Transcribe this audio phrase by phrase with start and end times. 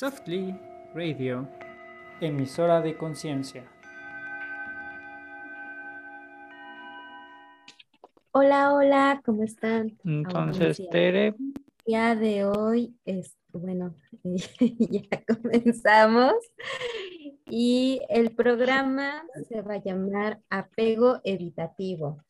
[0.00, 0.58] Softly
[0.94, 1.46] Radio,
[2.22, 3.70] emisora de conciencia.
[8.32, 9.98] Hola, hola, ¿cómo están?
[10.02, 11.26] Entonces, Tere.
[11.26, 11.44] El
[11.84, 13.94] día de hoy, es, bueno,
[14.24, 16.32] ya comenzamos
[17.44, 22.24] y el programa se va a llamar Apego Evitativo.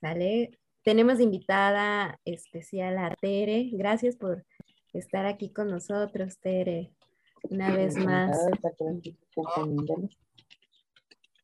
[0.00, 0.60] ¿Sale?
[0.84, 3.68] Tenemos invitada especial a Tere.
[3.72, 4.46] Gracias por
[4.92, 6.92] estar aquí con nosotros, Tere,
[7.48, 8.36] una vez más.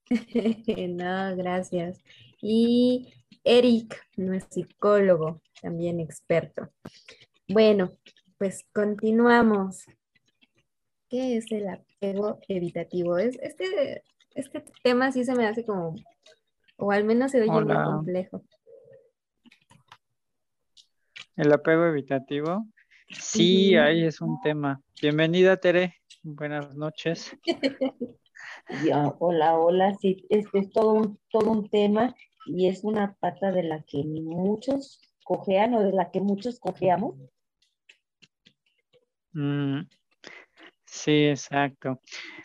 [0.89, 2.01] no, gracias.
[2.41, 3.13] Y
[3.45, 6.69] Eric, nuestro psicólogo, también experto.
[7.49, 7.93] Bueno,
[8.39, 9.85] pues continuamos.
[11.09, 13.19] ¿Qué es el apego evitativo?
[13.19, 14.03] Es, este,
[14.35, 15.95] este tema sí se me hace como,
[16.77, 18.43] o al menos se oye muy complejo.
[21.37, 22.67] El apego evitativo.
[23.09, 24.81] Sí, ahí es un tema.
[25.01, 25.95] Bienvenida, Tere.
[26.23, 27.37] Buenas noches.
[29.21, 29.95] hola, hola.
[29.95, 32.15] Sí, este es todo un, todo un tema
[32.47, 37.15] y es una pata de la que muchos cojean o de la que muchos cojeamos.
[39.33, 39.83] Mm,
[40.85, 42.01] sí, exacto.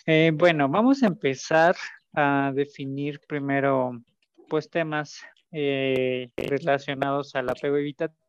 [0.05, 1.75] Eh, bueno, vamos a empezar
[2.13, 3.99] a definir primero
[4.47, 8.20] pues temas eh, relacionados al apego evitativo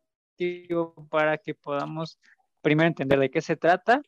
[1.09, 2.19] para que podamos
[2.61, 4.01] primero entender de qué se trata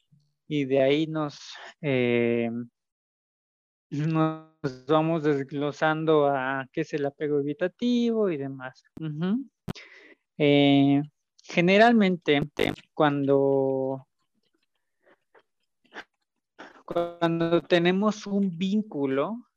[0.48, 1.38] y de ahí nos,
[1.82, 2.50] eh,
[3.90, 8.84] nos vamos desglosando a qué es el apego evitativo y demás.
[10.38, 11.02] Eh,
[11.44, 12.42] generalmente,
[12.94, 14.08] cuando,
[16.86, 19.48] cuando tenemos un vínculo,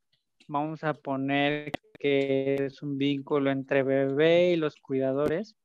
[0.46, 5.56] vamos a poner que es un vínculo entre bebé y los cuidadores,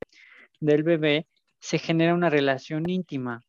[0.64, 1.26] del bebé
[1.60, 3.42] se genera una relación íntima.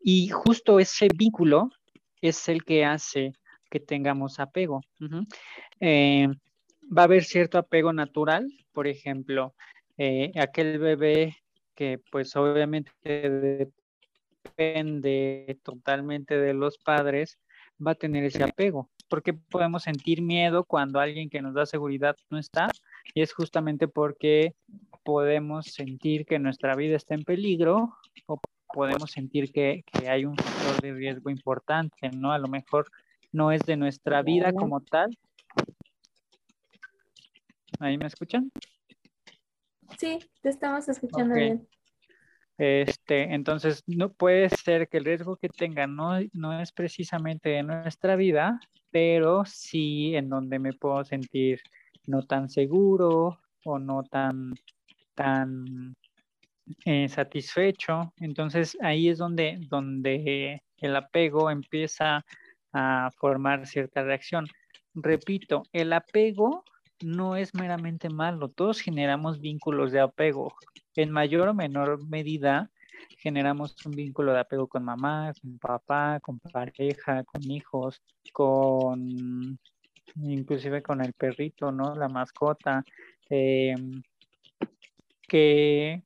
[0.00, 1.70] Y justo ese vínculo
[2.20, 3.32] es el que hace
[3.70, 4.80] que tengamos apego.
[5.80, 6.28] Eh,
[6.96, 9.54] va a haber cierto apego natural, por ejemplo,
[9.96, 11.36] eh, aquel bebé
[11.74, 12.92] que pues obviamente
[14.44, 17.38] depende totalmente de los padres,
[17.84, 18.90] va a tener ese apego.
[19.08, 22.68] Porque podemos sentir miedo cuando alguien que nos da seguridad no está?
[23.12, 24.54] Y es justamente porque
[25.04, 28.40] podemos sentir que nuestra vida está en peligro o
[28.72, 32.32] podemos sentir que, hay un factor de riesgo importante, ¿no?
[32.32, 32.86] A lo mejor
[33.32, 35.16] no es de nuestra vida como tal.
[37.78, 38.50] ¿Ahí me escuchan?
[39.98, 41.68] Sí, te estamos escuchando bien.
[42.56, 47.62] Este, entonces, no puede ser que el riesgo que tenga no, no es precisamente de
[47.64, 48.60] nuestra vida,
[48.90, 51.60] pero sí en donde me puedo sentir
[52.06, 54.54] no tan seguro o no tan
[55.14, 55.96] tan
[56.84, 58.12] eh, satisfecho.
[58.18, 62.24] Entonces ahí es donde, donde el apego empieza
[62.72, 64.46] a formar cierta reacción.
[64.94, 66.64] Repito, el apego
[67.02, 70.54] no es meramente malo, todos generamos vínculos de apego.
[70.96, 72.70] En mayor o menor medida
[73.18, 78.02] generamos un vínculo de apego con mamá, con papá, con pareja, con hijos,
[78.32, 79.58] con
[80.16, 81.94] inclusive con el perrito, ¿no?
[81.94, 82.84] La mascota.
[83.28, 83.74] Eh,
[85.34, 86.04] que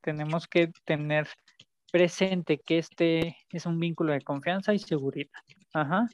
[0.00, 1.26] tenemos que tener
[1.90, 5.32] presente que este es un vínculo de confianza y seguridad.
[5.72, 6.06] Ajá.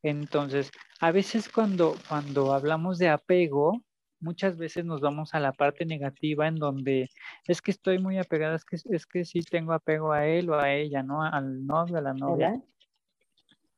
[0.00, 0.70] Entonces,
[1.00, 3.82] a veces cuando, cuando hablamos de apego,
[4.20, 7.10] muchas veces nos vamos a la parte negativa en donde
[7.48, 10.60] es que estoy muy apegada, es que, es que sí tengo apego a él o
[10.60, 11.24] a ella, ¿no?
[11.24, 12.62] Al novio, a la novia.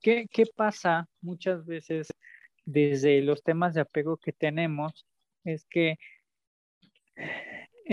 [0.03, 2.09] ¿Qué, ¿Qué pasa muchas veces
[2.67, 5.07] desde los temas de apego que tenemos?
[5.45, 5.97] Es que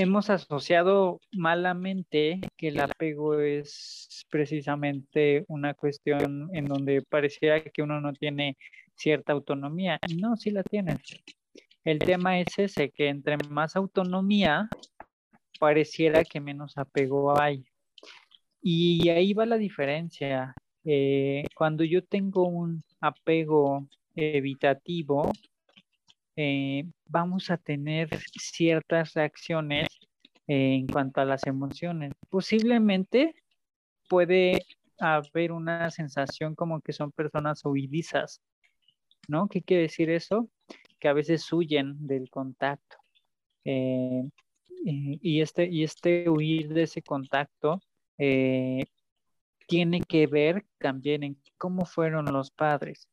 [0.02, 8.00] hemos asociado malamente que el apego es precisamente una cuestión en donde pareciera que uno
[8.00, 8.58] no tiene
[8.96, 10.00] cierta autonomía.
[10.18, 10.98] No, sí la tiene.
[11.84, 14.70] El tema es ese, que entre más autonomía,
[15.60, 17.66] pareciera que menos apego hay.
[18.62, 20.56] Y ahí va la diferencia.
[20.86, 23.86] Eh, cuando yo tengo un apego
[24.16, 25.30] evitativo,
[26.42, 28.08] eh, vamos a tener
[28.40, 29.90] ciertas reacciones
[30.48, 32.14] en cuanto a las emociones.
[32.30, 33.36] Posiblemente
[34.08, 34.66] puede
[35.00, 38.42] haber una sensación como que son personas huidizas,
[39.28, 39.50] ¿no?
[39.50, 40.50] ¿Qué quiere decir eso?
[40.98, 42.96] Que a veces huyen del contacto.
[43.66, 44.24] Eh,
[44.86, 47.82] y, este, y este huir de ese contacto
[48.18, 48.86] eh,
[49.68, 53.10] tiene que ver también en cómo fueron los padres.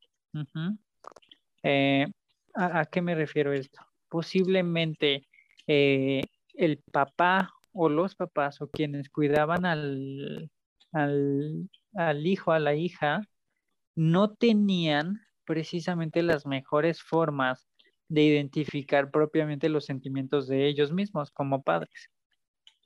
[2.57, 3.81] ¿A, qué me refiero esto?
[4.09, 5.27] Posiblemente
[5.67, 6.23] eh,
[6.55, 10.51] el papá o los papás o quienes cuidaban al,
[10.93, 13.21] al, al hijo, a la hija,
[13.95, 17.69] no tenían precisamente las mejores formas
[18.09, 22.11] de identificar propiamente los sentimientos de ellos mismos como padres.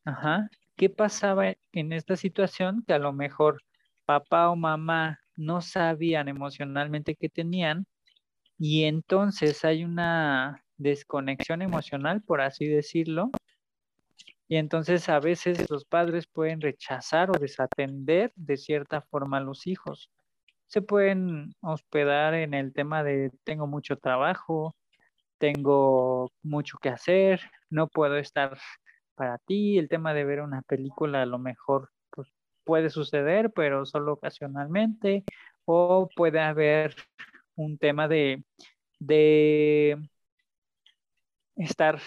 [0.05, 0.49] Ajá.
[0.77, 2.83] ¿Qué pasaba en esta situación?
[2.87, 3.63] Que a lo mejor
[4.07, 7.87] papá o mamá no sabían emocionalmente qué tenían
[8.61, 13.31] y entonces hay una desconexión emocional, por así decirlo,
[14.49, 19.67] y entonces a veces los padres pueden rechazar o desatender de cierta forma a los
[19.67, 20.11] hijos.
[20.67, 24.77] Se pueden hospedar en el tema de tengo mucho trabajo,
[25.39, 27.41] tengo mucho que hacer,
[27.71, 28.59] no puedo estar
[29.15, 32.29] para ti, el tema de ver una película a lo mejor pues,
[32.65, 35.25] puede suceder, pero solo ocasionalmente,
[35.65, 36.95] o puede haber
[37.61, 38.43] un tema de,
[38.99, 39.99] de
[41.57, 42.01] estar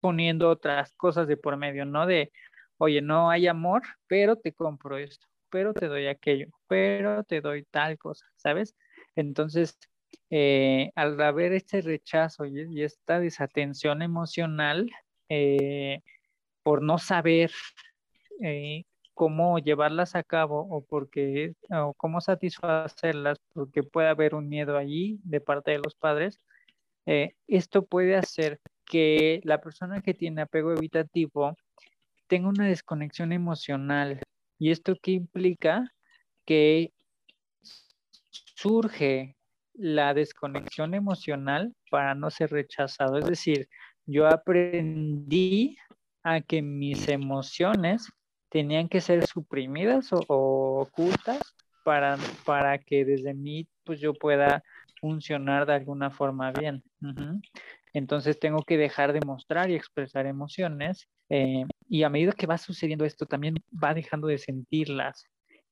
[0.00, 2.06] poniendo otras cosas de por medio, ¿no?
[2.06, 2.32] De,
[2.78, 7.64] oye, no hay amor, pero te compro esto, pero te doy aquello, pero te doy
[7.64, 8.74] tal cosa, ¿sabes?
[9.14, 9.78] Entonces,
[10.30, 14.90] eh, al haber este rechazo y, esta desatención emocional,
[15.28, 16.00] eh,
[16.62, 17.50] por no saber
[18.42, 18.84] eh,
[19.18, 25.18] cómo llevarlas a cabo o porque o cómo satisfacerlas, porque puede haber un miedo allí
[25.24, 26.38] de parte de los padres,
[27.48, 31.56] esto puede hacer que la persona que tiene apego evitativo
[32.28, 34.20] tenga una desconexión emocional.
[34.56, 35.92] ¿Y esto qué implica?
[36.46, 36.92] Que
[38.30, 39.34] surge
[39.74, 43.18] la desconexión emocional para no ser rechazado.
[43.18, 43.68] Es decir,
[44.06, 45.76] yo aprendí
[46.22, 48.08] a que mis emociones
[48.48, 51.40] tenían que ser suprimidas o, ocultas
[51.84, 54.62] para, para que desde mí pues yo pueda
[55.00, 56.82] funcionar de alguna forma bien.
[57.92, 62.58] Entonces tengo que dejar de mostrar y expresar emociones eh, y a medida que va
[62.58, 65.24] sucediendo esto también va dejando de sentirlas.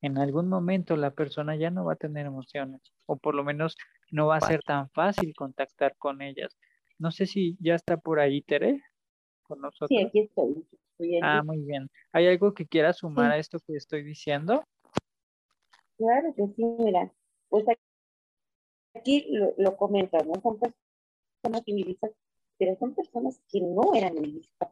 [0.02, 3.76] En algún momento la persona ya no va a tener emociones o por lo menos
[4.10, 6.56] no va a ser tan fácil contactar con ellas.
[6.98, 8.82] No sé si ya está por ahí Tere
[9.42, 9.88] con nosotros.
[9.88, 10.64] Sí, aquí estoy.
[11.22, 11.88] Ah, muy bien.
[12.12, 14.64] ¿Hay algo que quiera sumar a esto que estoy diciendo?
[15.98, 17.12] Claro que sí, mira.
[17.48, 17.64] Pues
[18.94, 19.76] aquí lo, lo
[20.24, 20.40] ¿no?
[20.42, 22.12] Son personas civilistas,
[22.58, 24.70] pero son personas que no eran civilistas.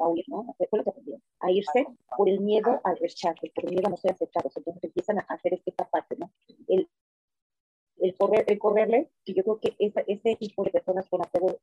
[0.00, 0.54] a huir, ¿no?
[0.56, 1.86] Fue lo que a irse
[2.16, 4.56] por el miedo al rechazo, por el miedo a no ser aceptados.
[4.56, 6.30] Entonces empiezan a hacer esta parte, ¿no?
[6.68, 6.88] El,
[8.04, 11.56] el, correr, el correrle, y yo creo que ese tipo de personas con apegos,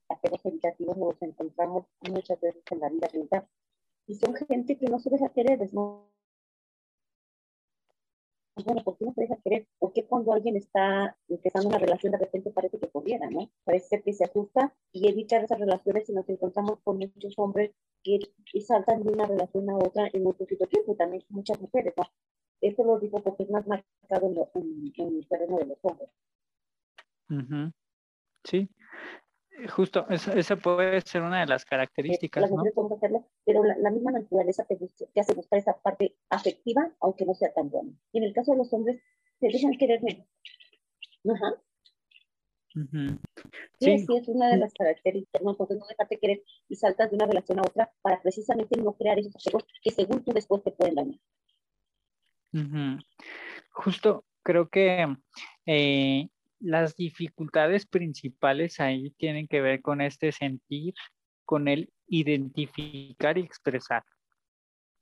[0.44, 3.48] evitativos nos encontramos muchas veces en la vida real.
[4.08, 6.10] Y son gente que no se deja querer, ¿no?
[8.56, 9.68] Pues bueno, ¿por qué no se deja querer?
[9.78, 13.52] ¿Por qué cuando alguien está empezando una relación de repente parece que pudiera, ¿no?
[13.64, 17.72] Parece que se asusta y evita esas relaciones y nos encontramos con muchos hombres
[18.04, 18.20] que,
[18.62, 22.04] saltan de una relación a otra en poquito tiempo, también muchas mujeres, ¿no?
[22.62, 26.10] Eso lo digo porque es más marcado en, el terreno de los hombres.
[28.44, 28.70] Sí,
[29.70, 32.50] justo, esa, puede ser una de las características.
[32.52, 32.64] ¿no?
[33.46, 34.78] pero la, misma naturaleza te,
[35.20, 37.92] hace buscar esa parte afectiva, aunque no sea tan buena.
[38.12, 39.02] Y en el caso de los hombres,
[39.40, 40.28] se dejan querer menos.
[41.30, 41.62] Ajá.
[43.80, 44.00] sí.
[44.00, 45.52] sí, es una de las características, ¿no?
[45.52, 49.20] Entonces no dejarte querer y saltas de una relación a otra para precisamente no crear
[49.20, 51.20] esos apegos que según tú después te pueden dañar.
[53.70, 55.16] Justo creo que
[55.66, 56.30] eh,
[56.60, 60.94] las dificultades principales ahí tienen que ver con este sentir,
[61.46, 64.04] con el identificar y expresar.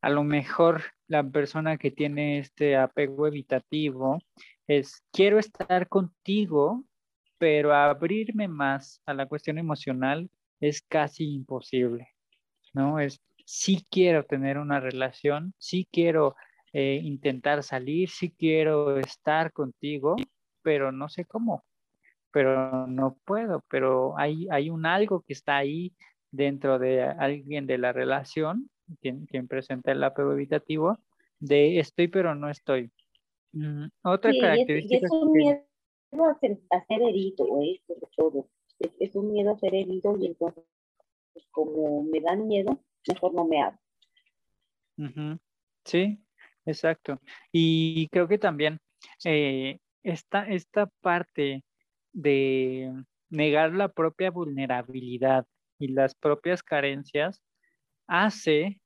[0.02, 4.20] A lo mejor la persona que tiene este apego evitativo
[4.68, 6.86] es, quiero estar contigo,
[7.38, 10.30] pero abrirme más a la cuestión emocional
[10.60, 12.10] es casi imposible,
[12.74, 13.00] ¿no?
[13.00, 16.36] Es, sí quiero tener una relación, sí quiero
[16.74, 20.16] eh, intentar salir, sí quiero estar contigo,
[20.62, 21.64] pero no sé cómo,
[22.32, 25.94] pero no puedo, pero hay, hay un algo que está ahí
[26.32, 28.70] dentro de alguien de la relación,
[29.02, 31.00] quien, quien presenta el apego evitativo,
[31.40, 32.92] de estoy pero no estoy.
[33.54, 35.08] Mm, otra característica...
[35.08, 35.64] Es, un miedo
[36.26, 37.82] a ser, herido, ¿eh?
[38.16, 38.48] todo.
[39.00, 40.64] Es, un miedo a ser herido y entonces
[41.34, 43.80] pues, como me dan miedo, mejor no me hablo.
[45.86, 46.22] Sí,
[46.70, 47.20] exacto.
[47.52, 48.80] Y creo que también
[49.26, 51.64] eh, esta, esta parte
[52.14, 52.92] de
[53.30, 55.46] negar la propia vulnerabilidad
[55.78, 57.42] y las propias carencias
[58.08, 58.80] hace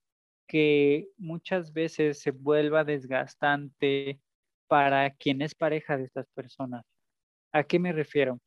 [0.48, 4.20] que muchas veces se vuelva desgastante
[4.68, 6.84] para quien es pareja de estas personas.
[7.54, 8.40] ¿A qué me refiero?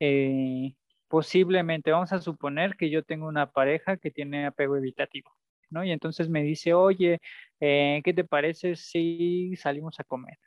[0.00, 0.74] Eh,
[1.08, 5.30] posiblemente, vamos a suponer que yo tengo una pareja que tiene apego evitativo,
[5.70, 5.84] ¿no?
[5.84, 7.20] Y entonces me dice, oye,
[7.66, 10.38] eh, ¿qué te parece si salimos a comer?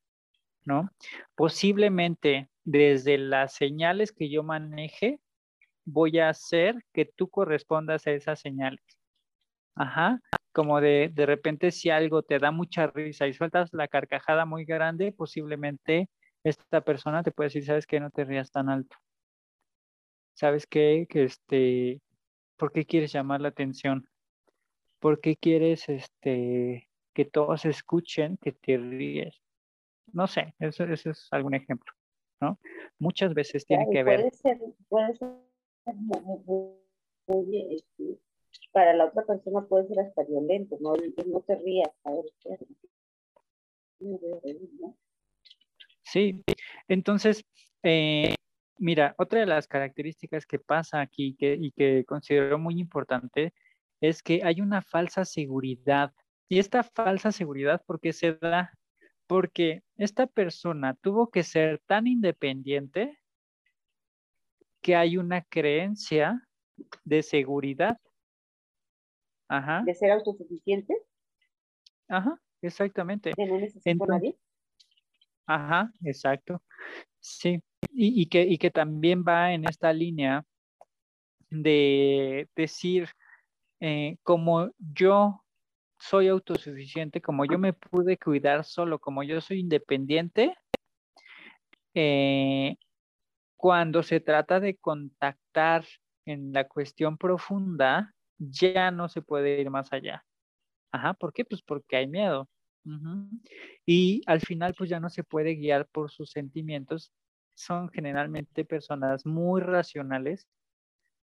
[0.66, 0.92] ¿No?
[1.36, 5.20] Posiblemente desde las señales que yo maneje,
[5.84, 8.84] voy a hacer que tú correspondas a esas señales.
[9.76, 10.20] Ajá,
[10.52, 14.66] como de, de repente si algo te da mucha risa y sueltas la carcajada muy
[14.66, 16.10] grande, posiblemente
[16.44, 18.96] esta persona te puede decir, sabes que no te rías tan alto.
[20.36, 21.08] ¿Sabes qué?
[21.10, 22.02] Que este,
[22.58, 24.08] ¿por qué quieres llamar la atención?
[25.00, 26.87] ¿Por qué quieres este,
[27.18, 29.42] que todos escuchen que te ríes?
[30.14, 31.92] No sé, eso, eso es algún ejemplo,
[32.40, 32.60] ¿no?
[33.00, 34.20] Muchas veces tiene que ver.
[34.20, 35.30] Puede ser, puede ser
[35.96, 36.76] muy,
[37.26, 38.20] muy, este,
[38.72, 42.26] para la otra persona puede ser hasta violento, no, no te rías, a ver,
[46.04, 46.44] Sí,
[46.88, 47.44] entonces,
[47.82, 48.36] eh,
[48.78, 53.56] mira, otra de las características que pasa aquí que, y que considero muy importante
[54.02, 56.14] es que hay una falsa seguridad.
[56.50, 58.72] Y esta falsa seguridad, ¿por qué se da?
[59.28, 63.20] Porque esta persona tuvo que ser tan independiente
[64.82, 66.48] que hay una creencia
[67.04, 67.98] de seguridad.
[69.50, 69.84] Ajá.
[69.86, 70.96] De ser autosuficiente.
[72.08, 73.34] Ajá, exactamente.
[73.36, 74.38] De no nadie.
[75.46, 76.62] Ajá, exacto.
[77.20, 80.46] Sí, y, que, y que también va en esta línea
[81.50, 83.10] de decir,
[83.80, 85.44] eh, como yo
[86.00, 90.56] soy autosuficiente, como yo me pude cuidar solo, como yo soy independiente,
[91.94, 92.78] eh,
[93.56, 95.86] cuando se trata de contactar
[96.26, 100.24] en la cuestión profunda, ya no se puede ir más allá.
[100.92, 101.44] Ajá, ¿por qué?
[101.46, 102.48] Pues porque hay miedo.
[103.86, 107.12] Y al final, pues ya no se puede guiar por sus sentimientos.
[107.54, 110.48] Son generalmente personas muy racionales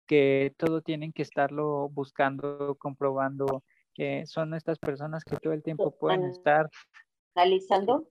[0.07, 3.63] que todo tienen que estarlo buscando, comprobando.
[3.93, 6.69] Que son estas personas que todo el tiempo pueden estar
[7.35, 8.07] analizando.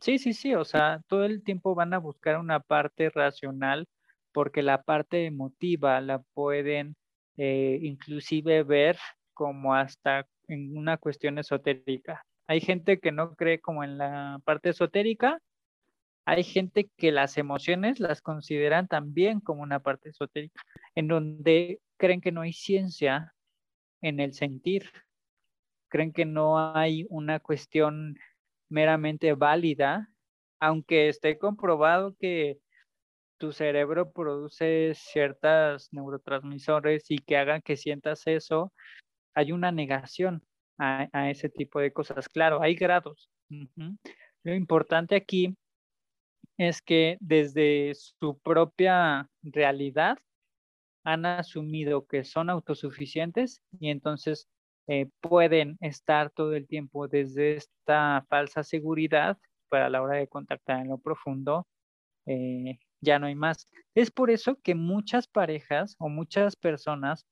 [0.00, 3.86] Sí, sí, sí, o sea, todo el tiempo van a buscar una parte racional
[4.32, 6.94] porque la parte emotiva la pueden
[7.36, 8.98] eh, inclusive ver
[9.34, 12.24] como hasta en una cuestión esotérica.
[12.46, 15.38] Hay gente que no cree como en la parte esotérica,
[16.24, 20.62] hay gente que las emociones las consideran también como una parte esotérica,
[20.94, 23.34] en donde creen que no hay ciencia
[24.02, 24.90] en el sentir,
[25.88, 28.16] creen que no hay una cuestión
[28.68, 30.08] meramente válida,
[30.60, 32.58] aunque esté comprobado que
[33.38, 38.72] tu cerebro produce ciertas neurotransmisores y que hagan que sientas eso,
[39.34, 40.42] hay una negación
[40.78, 42.28] a, ese tipo de cosas.
[42.28, 43.30] Claro, hay grados.
[44.42, 45.56] Lo importante aquí
[46.56, 50.18] es que desde su propia realidad
[51.08, 54.46] han asumido que son autosuficientes y entonces
[54.88, 59.38] eh, pueden estar todo el tiempo desde esta falsa seguridad
[59.70, 61.66] para la hora de contactar en lo profundo,
[62.26, 63.68] eh, ya no hay más.
[63.94, 67.26] Es por eso que muchas parejas o muchas personas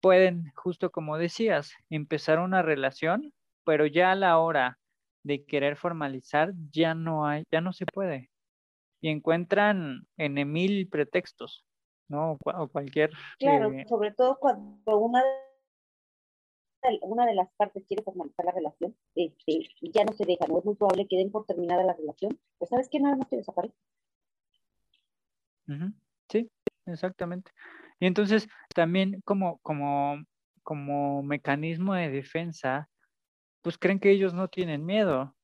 [0.00, 3.34] pueden, justo como decías, empezar una relación,
[3.64, 4.78] pero ya a la hora
[5.24, 8.30] de querer formalizar ya no hay, ya no se puede.
[9.02, 11.64] Y encuentran en mil pretextos,
[12.08, 12.38] ¿no?
[12.42, 13.10] O cualquier.
[13.38, 18.94] Claro, eh, sobre todo cuando una de, una de las partes quiere formalizar la relación,
[19.14, 22.38] este, ya no se deja, no es muy probable que den por terminada la relación,
[22.58, 23.74] pues sabes que nada más te desaparece.
[26.28, 26.50] Sí,
[26.86, 27.52] exactamente.
[28.00, 30.22] Y entonces también como, como,
[30.62, 32.90] como mecanismo de defensa,
[33.62, 35.34] pues creen que ellos no tienen miedo,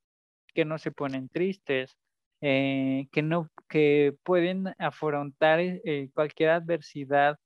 [0.52, 1.96] que no se ponen tristes,
[2.42, 7.38] eh, que no, que pueden afrontar eh, cualquier adversidad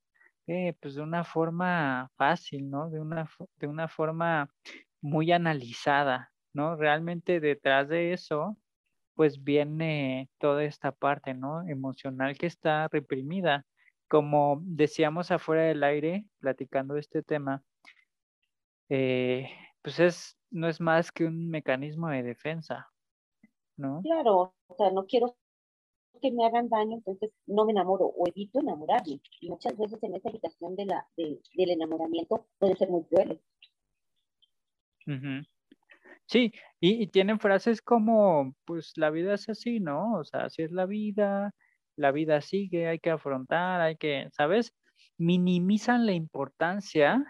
[0.46, 2.90] eh, pues de una forma fácil, ¿no?
[2.90, 4.50] De una, de una forma
[5.00, 6.76] muy analizada, ¿no?
[6.76, 8.56] Realmente detrás de eso,
[9.14, 11.66] pues viene toda esta parte, ¿no?
[11.68, 13.64] Emocional que está reprimida
[14.08, 17.62] como decíamos afuera del aire, platicando este tema,
[18.88, 22.88] pues es, no es más que un mecanismo de defensa,
[23.76, 24.00] ¿no?
[24.02, 25.36] Claro, o sea, no quiero
[26.20, 29.20] que me hagan daño, entonces no me enamoro o evito enamorarme.
[29.40, 33.40] Y muchas veces en esa habitación de la, de, del enamoramiento puede ser muy cruel.
[36.26, 40.14] Sí, y, y, tienen frases como, pues la vida es así, ¿no?
[40.14, 41.52] O sea, así es la vida,
[41.96, 44.72] la vida sigue, hay que afrontar, hay que, ¿sabes?
[45.18, 47.22] Minimizan la importancia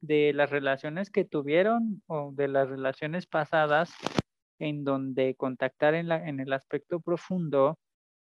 [0.00, 3.94] de las relaciones que tuvieron o de las relaciones pasadas
[4.58, 7.78] en donde contactar en, la, en el aspecto profundo,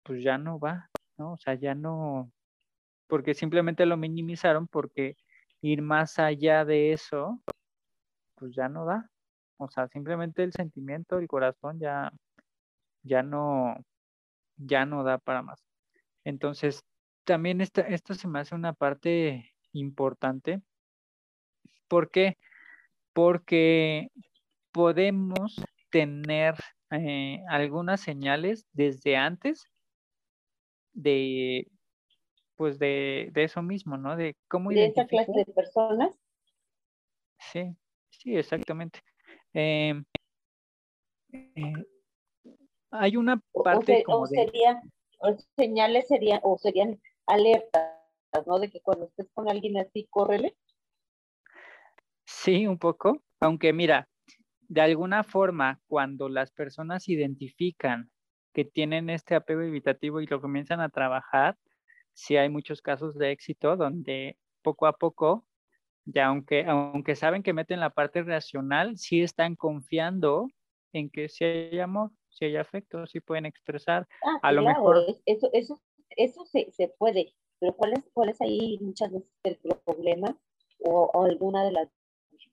[0.03, 1.33] pues ya no va, ¿no?
[1.33, 2.31] O sea, ya no,
[3.07, 5.15] porque simplemente lo minimizaron porque
[5.61, 7.41] ir más allá de eso,
[8.35, 9.09] pues ya no da.
[9.57, 12.11] O sea, simplemente el sentimiento, el corazón ya,
[13.03, 13.75] ya no,
[14.57, 15.63] ya no da para más.
[16.23, 16.83] Entonces,
[17.23, 20.61] también esta, esto se me hace una parte importante.
[21.87, 22.37] ¿Por qué?
[23.13, 24.09] Porque
[24.71, 25.55] podemos
[25.89, 26.55] tener
[26.91, 29.65] eh, algunas señales desde antes
[30.93, 31.67] de,
[32.55, 34.15] pues de, eso mismo, ¿no?
[34.15, 36.19] De cómo De esa clase de personas.
[37.39, 37.75] Sí,
[38.09, 39.01] sí, exactamente.
[39.53, 40.03] Em,
[41.31, 41.73] eh,
[42.91, 44.81] hay una parte o, sería,
[45.55, 47.93] señales serían, o serían alertas,
[48.45, 48.59] ¿no?
[48.59, 50.55] De que cuando estés con alguien así, córrele.
[52.25, 54.07] Sí, un poco, aunque mira,
[54.67, 58.11] de alguna forma, cuando las personas identifican
[58.53, 61.55] que tienen este apego evitativo y lo comienzan a trabajar,
[62.13, 65.45] sí hay muchos casos de éxito donde poco a poco,
[66.05, 70.47] ya aunque, aunque saben que meten la parte racional, sí están confiando
[70.93, 74.07] en que si hay amor, si hay afecto, sí pueden expresar.
[74.23, 74.97] Ah, a lo mejor.
[75.25, 79.57] Eso, eso, eso se, se puede, pero ¿cuál es, cuál es ahí muchas veces el
[79.85, 80.35] problema
[80.79, 81.89] o, o alguna de las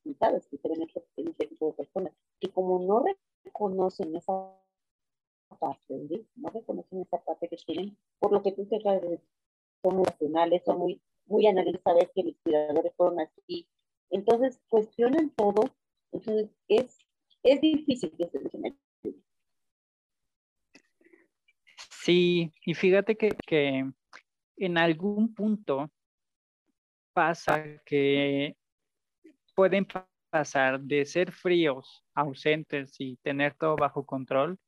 [0.04, 3.04] dificultades que tienen este, este, tipo de personas, que como no
[3.44, 4.52] reconocen esa
[5.58, 10.62] parte, no reconocen esa parte que tienen, por lo que tú te son muy racionales,
[10.64, 13.66] son muy, muy analizadas, que los cuidadores fueron así.
[14.10, 15.64] Entonces, cuestionan todo.
[16.12, 16.98] Entonces, es,
[17.42, 18.74] es difícil que se
[22.04, 23.90] Sí, y fíjate que, que
[24.56, 25.90] en algún punto
[27.14, 28.56] pasa que
[29.54, 29.86] pueden
[30.30, 34.58] pasar de ser fríos, ausentes y tener todo bajo control.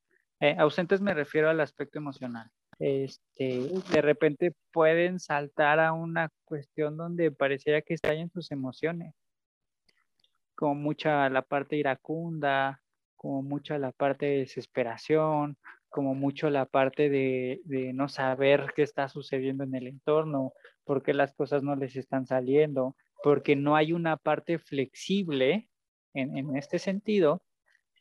[0.40, 2.50] Eh, ausentes me refiero al aspecto emocional.
[2.78, 9.14] Este, de repente pueden saltar a una cuestión donde pareciera que estallan sus emociones,
[10.55, 12.83] como mucha la parte iracunda,
[13.16, 15.57] como mucha la parte de desesperación,
[15.88, 20.52] como mucho la parte de, de no saber qué está sucediendo en el entorno,
[20.84, 25.69] por qué las cosas no les están saliendo, porque no hay una parte flexible
[26.15, 27.43] en, este sentido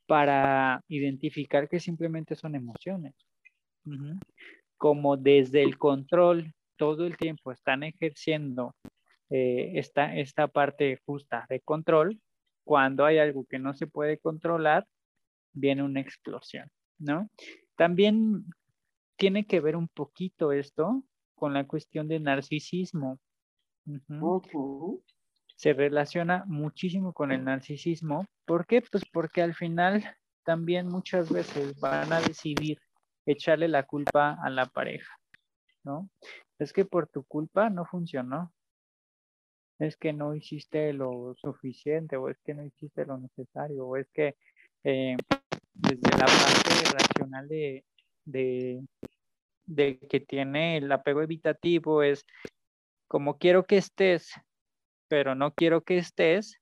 [0.07, 3.13] para identificar que simplemente son emociones.
[4.77, 8.75] Como desde el control todo el tiempo están ejerciendo
[9.29, 12.19] eh, esta, esta parte justa de control,
[12.63, 14.85] cuando hay algo que no se puede controlar,
[15.53, 17.29] viene una explosión, ¿no?
[17.75, 18.45] También
[19.17, 21.03] tiene que ver un poquito esto
[21.35, 23.19] con la cuestión del narcisismo
[25.55, 28.25] se relaciona muchísimo con el narcisismo.
[28.45, 28.81] ¿Por qué?
[28.81, 30.03] Pues porque al final
[30.43, 32.77] también muchas veces van a decidir
[33.25, 35.17] echarle la culpa a la pareja,
[35.83, 36.09] ¿no?
[36.59, 38.53] Es que por tu culpa no funcionó.
[39.77, 44.07] Es que no hiciste lo suficiente o es que no hiciste lo necesario o es
[44.11, 44.35] que
[44.85, 45.17] eh,
[45.73, 47.83] desde la parte racional de,
[48.23, 48.81] de,
[49.65, 52.25] de que tiene el apego evitativo es
[53.15, 54.33] como quiero que estés
[55.07, 56.59] pero no quiero que estés,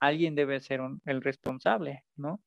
[0.00, 2.40] alguien debe ser el responsable, ¿no?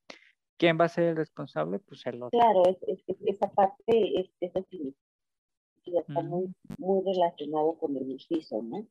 [0.58, 1.78] ¿Quién va a ser el responsable?
[1.78, 2.40] Pues el otro.
[2.40, 8.88] Claro, es, esa parte es, está muy, muy relacionado con el justicia, ¿no?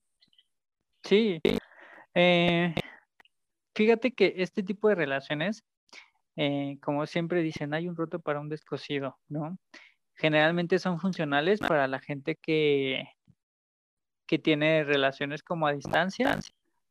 [1.03, 1.41] Sí.
[2.15, 2.73] Eh,
[3.75, 5.65] fíjate que este tipo de relaciones,
[6.37, 9.59] eh, como siempre dicen, hay un roto para un descosido, ¿no?
[10.15, 13.05] Generalmente son funcionales para la gente que
[14.29, 16.39] que tiene relaciones como a distancia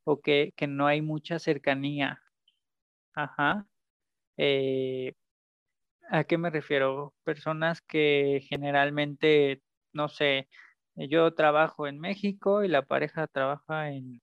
[0.03, 2.21] o que, no hay mucha cercanía.
[3.13, 3.65] Ajá.
[4.37, 5.13] Eh,
[6.09, 7.13] ¿A qué me refiero?
[7.23, 9.61] Personas que generalmente,
[9.93, 10.49] no sé,
[10.95, 14.21] yo trabajo en México y la pareja trabaja en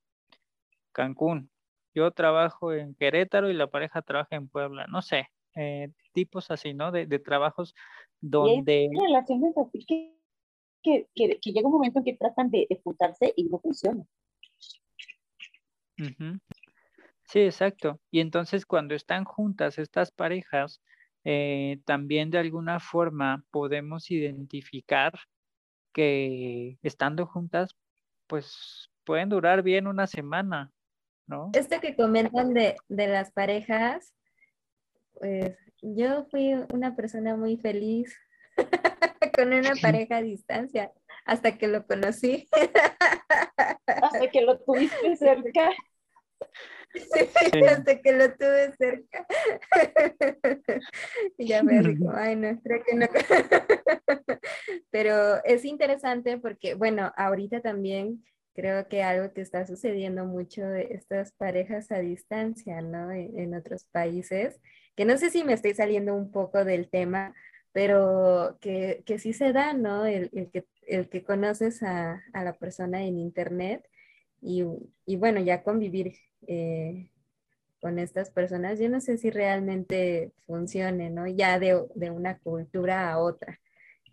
[0.93, 1.51] Cancún.
[1.95, 4.87] Yo trabajo en Querétaro y la pareja trabaja en Puebla.
[4.89, 6.91] No sé, eh, tipos así, ¿no?
[6.91, 7.75] De, trabajos
[8.21, 8.89] donde...
[8.91, 10.14] Y relaciones así que
[10.85, 14.05] que, llega un momento en que tratan de, juntarse y no funciona.
[17.25, 18.01] Sí, exacto.
[18.11, 20.83] Y entonces cuando están juntas estas parejas,
[21.25, 25.15] eh, también de alguna forma podemos identificar
[25.93, 27.75] que estando juntas,
[28.27, 30.73] pues pueden durar bien una semana,
[31.27, 31.51] ¿no?
[31.55, 34.13] Esto que comentan de, de las parejas,
[35.15, 38.15] pues yo fui una persona muy feliz
[39.37, 40.93] con una pareja a distancia
[41.25, 42.49] hasta que lo conocí.
[43.87, 45.71] Hasta que lo tuviste cerca.
[46.95, 49.27] Sí, hasta que lo tuve cerca.
[51.39, 53.07] ya me dijo, ay no, creo que no.
[54.91, 58.23] Pero es interesante porque, bueno, ahorita también
[58.55, 63.11] creo que algo que está sucediendo mucho de estas parejas a distancia, ¿no?
[63.11, 64.61] En, otros países,
[64.95, 67.35] que no sé si me estoy saliendo un poco del tema,
[67.75, 70.07] pero que, que sí se da, ¿no?
[70.07, 73.85] El, que, el que conoces a, a, la persona en internet
[74.41, 74.63] y,
[75.05, 76.15] y bueno, ya convivir
[76.47, 77.11] eh,
[77.81, 81.27] con estas personas, yo no sé si realmente funcione, ¿no?
[81.27, 83.61] Ya de, de una cultura a otra.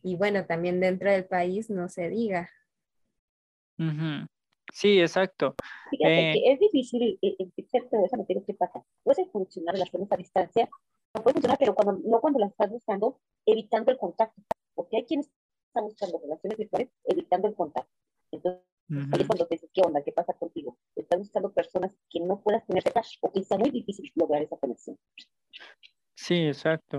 [0.02, 2.50] Y bueno, también dentro del país no se diga.
[4.74, 5.54] Sí, exacto.
[5.92, 8.84] Fíjate eh, que es difícil entender todo eso, ¿qué pasa?
[9.04, 10.68] Puede funcionar relaciones a distancia,
[11.20, 14.42] puede funcionar, pero cuando, no cuando las estás buscando, evitando el contacto,
[14.74, 15.30] porque hay quienes
[15.68, 17.92] están buscando relaciones virtuales evitando el contacto.
[18.32, 20.04] Entonces, ahí es cuando te dices, ¿qué onda?
[20.04, 20.78] ¿Qué pasa contigo?
[20.96, 24.58] Estás buscando personas que no puedas tener cerca o que sea muy difícil lograr esa
[24.58, 24.98] conexión.
[26.16, 26.98] Sí, exacto.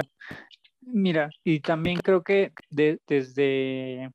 [0.80, 4.10] Mira, y también creo que desde,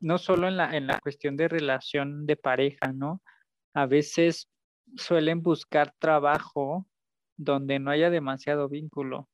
[0.00, 3.20] no solo en la, en la cuestión de relación de pareja, ¿no?
[3.74, 4.48] A veces
[4.96, 6.86] suelen buscar trabajo
[7.36, 9.28] donde no haya demasiado vínculo,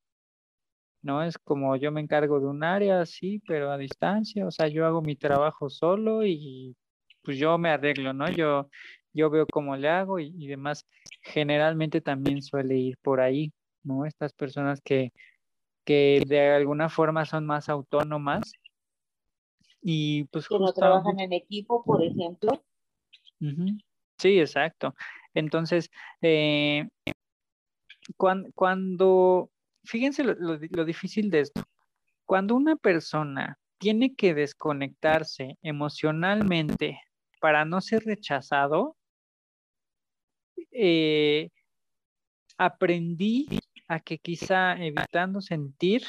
[1.02, 1.22] ¿no?
[1.22, 4.86] Es como yo me encargo de un área, sí, pero a distancia, o sea, yo
[4.86, 6.74] hago mi trabajo solo y
[7.22, 8.30] pues yo me arreglo, ¿no?
[8.30, 8.68] Yo,
[9.12, 10.86] yo veo cómo le hago y, y demás.
[11.22, 14.06] Generalmente también suele ir por ahí, ¿no?
[14.06, 15.12] Estas personas que
[15.84, 18.52] que de alguna forma son más autónomas
[19.80, 22.62] y pues que no trabajan en equipo, por ejemplo.
[24.18, 24.94] Sí, exacto.
[25.34, 26.88] Entonces, eh,
[28.54, 29.50] cuando,
[29.84, 31.62] fíjense lo, difícil de esto,
[32.24, 37.00] cuando una persona tiene que desconectarse emocionalmente
[37.40, 38.96] para no ser rechazado,
[40.70, 41.50] eh,
[42.56, 43.48] aprendí
[43.88, 46.02] a que quizá evitando sentir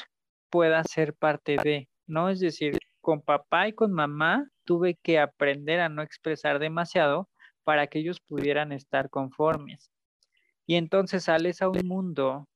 [0.50, 2.28] pueda ser parte de, ¿no?
[2.30, 7.28] Es decir, con papá y con mamá tuve que aprender a no expresar demasiado
[7.64, 9.90] para que ellos pudieran estar conformes.
[10.66, 12.48] Y entonces sales a un mundo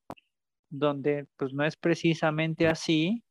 [0.71, 3.23] donde pues no es precisamente así,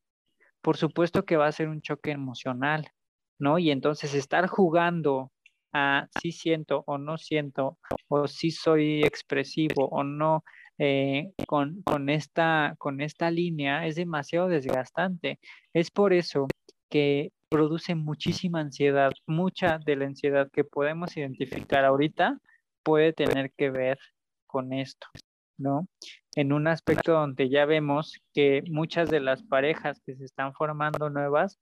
[0.62, 2.92] por supuesto que va a ser un choque emocional,
[3.40, 3.60] ¿no?
[3.60, 5.32] Y entonces estar jugando
[5.74, 10.44] a si siento o no siento, o si soy expresivo o no,
[10.80, 15.40] eh, con, con, esta, con esta línea es demasiado desgastante.
[15.74, 16.48] Es por eso
[16.90, 19.12] que produce muchísima ansiedad.
[19.26, 22.40] Mucha de la ansiedad que podemos identificar ahorita
[22.84, 23.98] puede tener que ver
[24.48, 25.08] con esto,
[25.58, 25.88] ¿no?
[26.38, 31.10] En un aspecto donde ya vemos que muchas de las parejas que se están formando
[31.10, 31.60] nuevas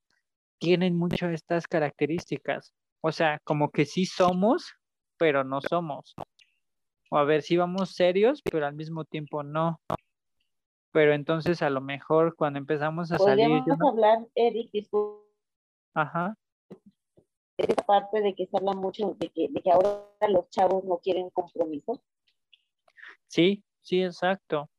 [0.60, 2.74] tienen mucho estas características.
[3.02, 4.74] O sea, como que sí somos,
[5.18, 6.16] pero no somos
[7.10, 9.80] o a ver si vamos serios, pero al mismo tiempo no.
[10.92, 13.48] Pero entonces a lo mejor cuando empezamos a salir...
[13.48, 14.72] Podríamos hablar, Eric,
[15.94, 16.36] Ajá.
[17.58, 20.98] Esa parte de que se habla mucho de que, de que ahora los chavos no
[20.98, 22.02] quieren compromiso.
[23.28, 24.70] Sí, sí, exacto.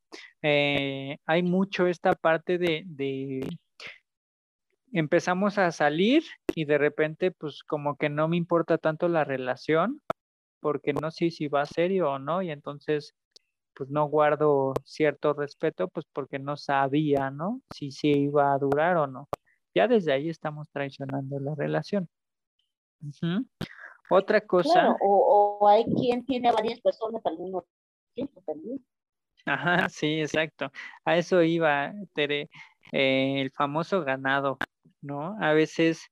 [0.42, 3.40] Eh, hay mucho esta parte de,
[4.92, 10.00] empezamos a salir y de repente pues como que no me importa tanto la relación
[10.60, 13.14] porque no sé si va serio o no, y entonces
[13.74, 17.60] pues no guardo cierto respeto, pues porque no sabía, ¿no?
[17.74, 19.28] Si se iba a durar o no.
[19.74, 22.08] Ya desde ahí estamos traicionando la relación.
[24.08, 24.96] Otra cosa.
[25.00, 27.66] o, hay quien tiene varias personas al mismo
[28.46, 28.82] también.
[29.46, 30.70] Ajá, sí, exacto.
[31.04, 32.48] A eso iba, Tere,
[32.92, 34.58] eh, el famoso ganado,
[35.02, 35.36] ¿no?
[35.40, 36.08] A veces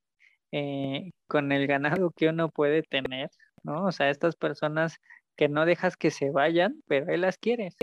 [0.52, 3.30] eh, con el ganado que uno puede tener,
[3.64, 3.86] ¿no?
[3.86, 4.98] O sea, estas personas
[5.36, 7.76] que no dejas que se vayan, pero ahí las quieres.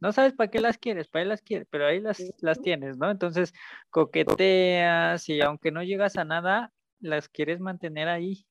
[0.00, 2.98] No sabes para qué las quieres, para ahí las quieres, pero ahí las, las tienes,
[2.98, 3.10] ¿no?
[3.10, 3.52] Entonces
[3.90, 8.46] coqueteas y aunque no llegas a nada, las quieres mantener ahí,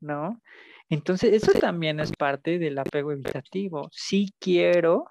[0.00, 0.40] ¿no?
[0.90, 3.88] Entonces, eso también es parte del apego evitativo.
[3.92, 5.06] Sí quiero,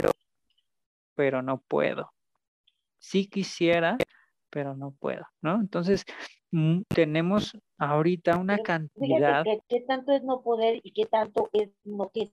[1.16, 2.12] pero no puedo.
[3.00, 3.98] Sí quisiera,
[4.50, 5.56] pero no puedo, ¿no?
[5.56, 6.06] Entonces,
[6.52, 9.44] mm, tenemos ahorita una cantidad.
[9.68, 12.32] ¿Qué tanto es no poder y qué tanto es no querer?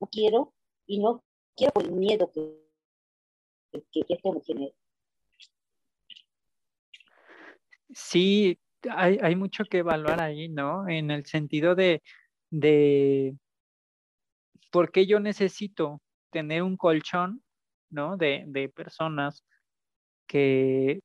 [0.00, 0.54] No quiero
[0.86, 1.22] y no
[1.56, 2.58] quiero por el miedo que,
[3.92, 4.74] que, que esto me genera.
[7.94, 8.58] Sí,
[8.90, 10.88] hay, hay, mucho que evaluar ahí, ¿no?
[10.88, 12.02] En el sentido de,
[12.50, 13.36] de
[14.70, 17.42] por qué yo necesito tener un colchón,
[17.92, 18.16] ¿no?
[18.16, 19.44] De, de personas
[20.26, 21.00] que,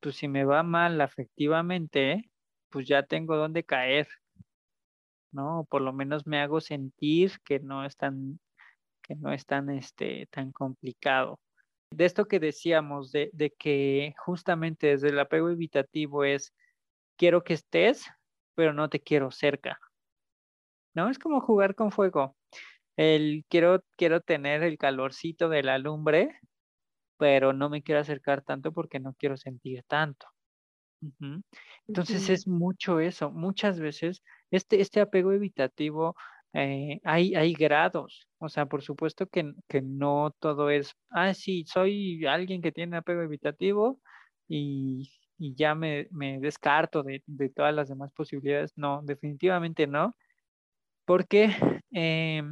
[0.00, 2.30] pues si me va mal afectivamente,
[2.70, 4.08] pues ya tengo dónde caer,
[5.32, 5.66] ¿no?
[5.70, 8.40] Por lo menos me hago sentir que no es tan,
[9.02, 11.38] que no es tan, este, tan complicado.
[11.90, 16.54] De esto que decíamos, de, de que justamente desde el apego evitativo es,
[17.16, 18.06] quiero que estés,
[18.54, 19.78] pero no te quiero cerca,
[20.94, 21.10] ¿no?
[21.10, 22.36] Es como jugar con fuego.
[23.00, 26.38] El quiero, quiero tener el calorcito de la lumbre,
[27.16, 30.26] pero no me quiero acercar tanto porque no quiero sentir tanto.
[31.88, 33.30] Entonces es mucho eso.
[33.30, 36.14] Muchas veces este, este apego evitativo,
[36.52, 38.28] eh, hay, hay grados.
[38.36, 42.98] O sea, por supuesto que, que, no todo es, ah, sí, soy alguien que tiene
[42.98, 43.98] apego evitativo
[44.46, 48.74] y, y ya me, me descarto de, de, todas las demás posibilidades.
[48.76, 50.14] No, definitivamente no.
[51.06, 51.50] Porque
[51.92, 52.42] eh,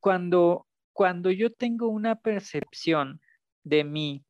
[0.00, 3.20] cuando, cuando yo tengo una percepción
[3.62, 4.24] de mí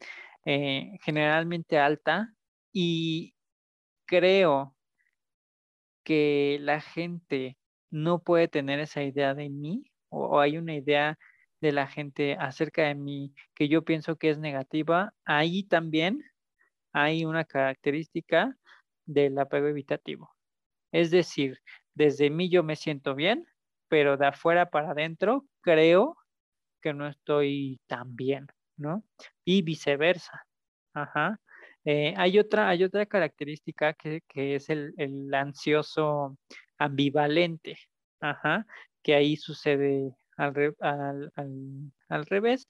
[0.45, 2.35] eh, generalmente alta
[2.73, 3.35] y
[4.07, 4.75] creo
[6.05, 7.57] que la gente
[7.91, 11.19] no puede tener esa idea de mí o, hay una idea
[11.61, 16.25] de la gente acerca de mí que yo pienso que es negativa, ahí también
[16.93, 18.57] hay una característica
[19.07, 20.35] del apego evitativo.
[20.93, 21.61] Es decir,
[21.95, 23.47] desde mí yo me siento bien,
[23.89, 26.17] pero de afuera para adentro creo
[26.81, 28.47] que no estoy tan bien,
[28.77, 29.05] ¿no?
[29.45, 30.47] Y viceversa.
[30.95, 31.41] Ajá.
[31.85, 36.37] Eh, hay, otra, hay otra característica que, es el, ansioso
[36.79, 37.77] ambivalente,
[38.21, 38.67] Ajá.
[39.03, 42.67] que ahí sucede al, revés,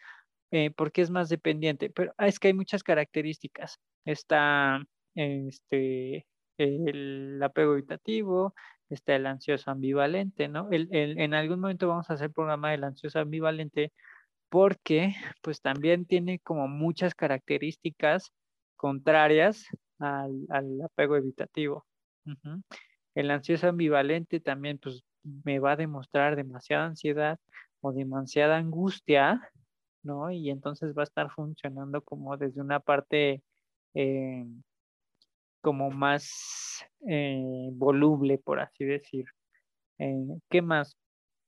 [0.51, 1.91] eh, porque es más dependiente.
[1.91, 3.79] Pero ah, es que hay muchas características.
[4.05, 4.83] Está
[5.15, 6.27] este,
[6.59, 8.55] el apego evitativo,
[8.91, 10.69] está el ansioso ambivalente, ¿no?
[10.71, 13.93] El, en algún momento vamos a hacer programa del ansioso ambivalente
[14.49, 18.33] porque pues también tiene como muchas características
[18.77, 19.67] contrarias
[19.99, 20.47] al,
[20.85, 21.87] apego evitativo.
[23.15, 27.39] El ansioso ambivalente también pues me va a demostrar demasiada ansiedad
[27.81, 29.41] o demasiada angustia,
[30.03, 30.31] ¿no?
[30.31, 33.43] Y entonces va a estar funcionando como desde una parte
[33.95, 34.47] eh,
[35.61, 39.25] como más eh, voluble, por así decir.
[39.99, 40.97] Eh, ¿Qué más?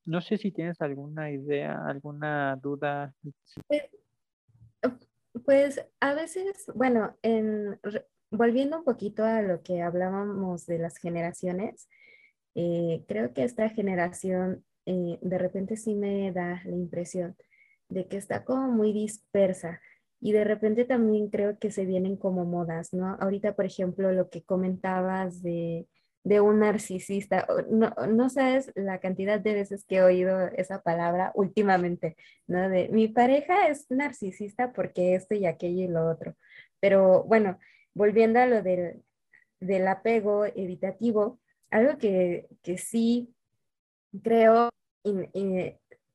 [0.05, 3.13] No sé si tienes alguna idea, alguna duda.
[3.67, 3.83] Pues,
[5.45, 7.79] pues a veces, bueno, en,
[8.29, 11.87] volviendo un poquito a lo que hablábamos de las generaciones,
[12.55, 17.37] eh, creo que esta generación de repente sí me da la impresión
[17.87, 19.79] de que está como muy dispersa
[20.23, 23.17] y de repente también creo que se vienen como modas, ¿no?
[23.19, 25.85] Ahorita, por ejemplo, lo que comentabas de,
[26.23, 31.33] de un narcisista, no, no, sabes la cantidad de veces que he oído esa palabra
[31.35, 32.15] últimamente,
[32.47, 32.69] ¿no?
[32.69, 36.37] De mi pareja es narcisista porque esto y aquello y lo otro.
[36.79, 37.59] Pero bueno,
[37.93, 39.03] volviendo a lo del,
[39.59, 43.35] del apego evitativo, algo que, que sí
[44.23, 44.69] creo,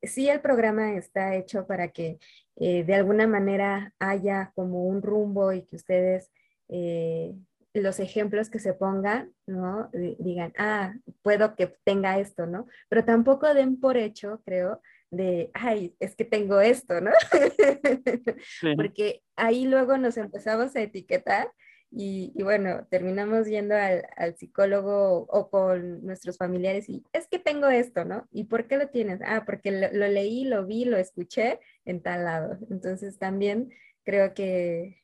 [0.02, 2.18] sí el programa está hecho para que
[2.56, 6.30] eh, de alguna manera haya como un rumbo y que ustedes
[6.68, 7.34] eh,
[7.74, 9.90] los ejemplos que se pongan, ¿no?
[9.92, 12.66] Digan, ah, puedo que tenga esto, ¿no?
[12.88, 14.80] Pero tampoco den por hecho, creo,
[15.10, 17.10] de, ay, es que tengo esto, ¿no?
[18.76, 21.50] Porque ahí luego nos empezamos a etiquetar
[21.90, 28.04] y, bueno, terminamos yendo al, psicólogo o con nuestros familiares y es que tengo esto,
[28.04, 28.28] ¿no?
[28.30, 29.20] ¿Y por qué lo tienes?
[29.24, 32.58] Ah, porque lo, leí, lo vi, lo escuché en tal lado.
[32.70, 33.72] Entonces también
[34.04, 35.02] creo que,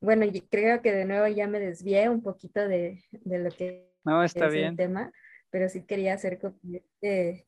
[0.00, 4.46] bueno, creo que de nuevo ya me desvié un poquito de, lo que no, está
[4.46, 4.66] es bien.
[4.68, 5.12] el tema,
[5.50, 6.38] pero sí quería hacer
[6.72, 7.46] este,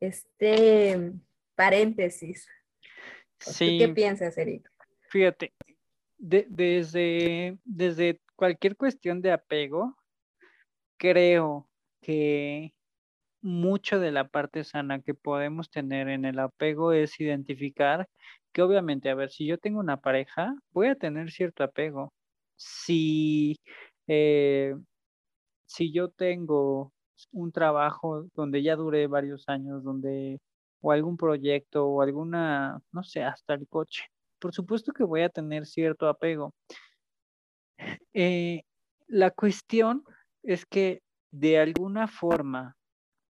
[0.00, 1.12] este
[1.54, 2.46] paréntesis.
[3.38, 3.78] Sí.
[3.78, 4.70] ¿Qué piensas, Eric?
[5.08, 5.54] Fíjate,
[6.24, 9.96] desde, desde cualquier cuestión de apego,
[10.96, 11.68] creo
[12.00, 12.74] que
[13.42, 18.08] mucho de la parte sana que podemos tener en el apego es identificar
[18.52, 22.14] que obviamente, a ver, si yo tengo una pareja, voy a tener cierto apego.
[22.56, 23.58] Si,
[24.06, 24.74] eh,
[25.66, 26.92] si yo tengo
[27.32, 30.40] un trabajo donde ya duré varios años, donde,
[30.80, 34.04] o algún proyecto, o alguna, no sé, hasta el coche,
[34.38, 36.54] por supuesto que voy a tener cierto apego.
[38.12, 38.62] Eh,
[39.06, 40.04] la cuestión
[40.42, 42.76] es que de alguna forma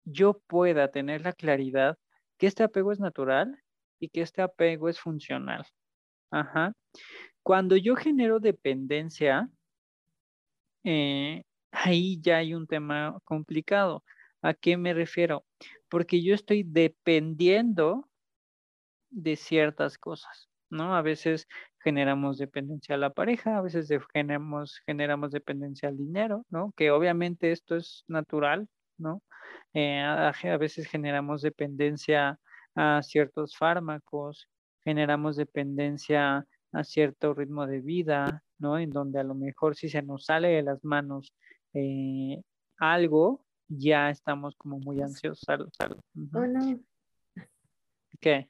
[0.05, 1.97] yo pueda tener la claridad
[2.39, 3.59] que este apego es natural
[3.99, 5.65] y que este apego es funcional.
[6.31, 6.73] Ajá.
[7.43, 9.49] Cuando yo genero dependencia,
[10.85, 14.05] eh, ahí ya hay un tema complicado.
[14.43, 15.45] ¿A qué me refiero?
[15.89, 18.09] Porque yo estoy dependiendo
[19.11, 20.49] de ciertas cosas.
[20.71, 20.97] ¿No?
[20.97, 21.47] A veces
[21.83, 26.73] generamos dependencia a la pareja, a veces generamos, generamos dependencia al dinero, ¿no?
[26.77, 29.23] Que obviamente esto es natural, ¿no?
[29.75, 32.39] Eh, a, veces generamos dependencia
[32.75, 34.49] a ciertos fármacos,
[34.83, 38.79] generamos dependencia a cierto ritmo de vida, ¿no?
[38.79, 41.33] En donde a lo mejor si se nos sale de las manos
[41.75, 42.43] eh,
[42.79, 45.71] algo, ya estamos como muy ansiosos.
[46.35, 46.81] Oh, no.
[48.21, 48.49] ¿Qué?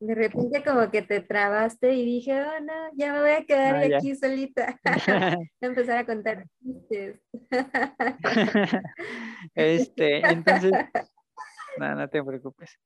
[0.00, 3.76] De repente como que te trabaste y dije, oh no, ya me voy a quedar
[3.76, 4.78] ah, aquí solita.
[4.84, 4.84] a
[5.60, 7.20] empezar a contar chistes.
[9.54, 10.72] este, entonces,
[11.78, 12.78] no, no te preocupes.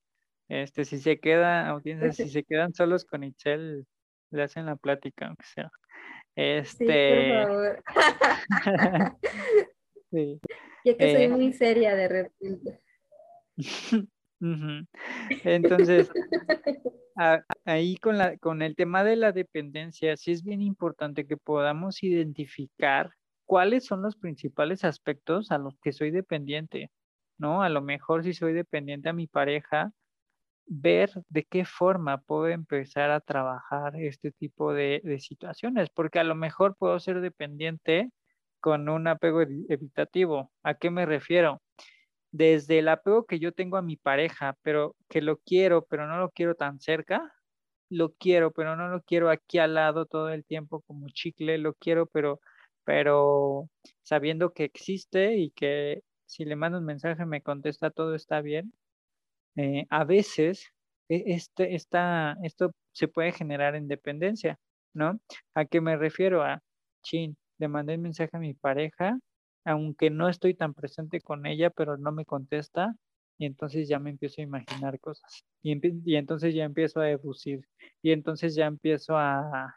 [0.48, 3.87] Este, si se queda, audiencia, si se quedan solos con Itzel,
[4.31, 5.70] le hacen la plática, aunque sea.
[6.35, 6.87] Este.
[6.87, 7.83] Sí, por favor.
[10.11, 10.40] sí.
[10.85, 12.81] Ya que soy eh, muy seria de repente.
[15.44, 16.11] Entonces,
[17.64, 22.02] ahí con, la, con el tema de la dependencia, sí es bien importante que podamos
[22.02, 23.11] identificar
[23.44, 26.90] cuáles son los principales aspectos a los que soy dependiente,
[27.38, 27.62] ¿no?
[27.62, 29.92] A lo mejor si soy dependiente a mi pareja,
[30.66, 36.24] ver de qué forma puedo empezar a trabajar este tipo de, de situaciones, porque a
[36.24, 38.11] lo mejor puedo ser dependiente
[38.61, 40.52] con un apego evitativo.
[40.62, 41.61] ¿A qué me refiero?
[42.33, 46.18] Desde el apego que yo tengo a mi pareja, pero que lo quiero, pero no
[46.18, 47.33] lo quiero tan cerca,
[47.90, 51.75] lo quiero, pero no lo quiero aquí al lado todo el tiempo como chicle, lo
[51.75, 52.40] quiero, pero,
[52.85, 53.68] pero
[54.03, 58.73] sabiendo que existe y que si le mando un mensaje me contesta todo está bien.
[59.57, 60.73] Eh, a veces
[61.09, 64.59] e, este, esta, esto se puede generar en dependencia,
[64.95, 65.21] ¿no?
[65.55, 66.42] ¿A qué me refiero?
[66.42, 66.62] A,
[67.03, 69.18] chin, le mandé un mensaje a mi pareja
[69.64, 72.94] aunque no estoy tan presente con ella, pero no me contesta,
[73.38, 75.72] y entonces ya me empiezo a imaginar cosas, y,
[76.16, 77.66] entonces ya empiezo a deducir,
[78.03, 79.77] y entonces ya empiezo a,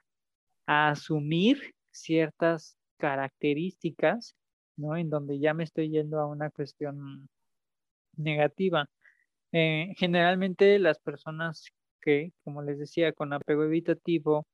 [0.68, 4.36] asumir ciertas características,
[4.78, 4.98] ¿no?
[4.98, 7.30] En donde ya me estoy yendo a una cuestión
[8.18, 8.90] negativa.
[9.52, 11.66] Eh, generalmente las personas
[12.02, 14.48] que, como les decía, con apego evitativo,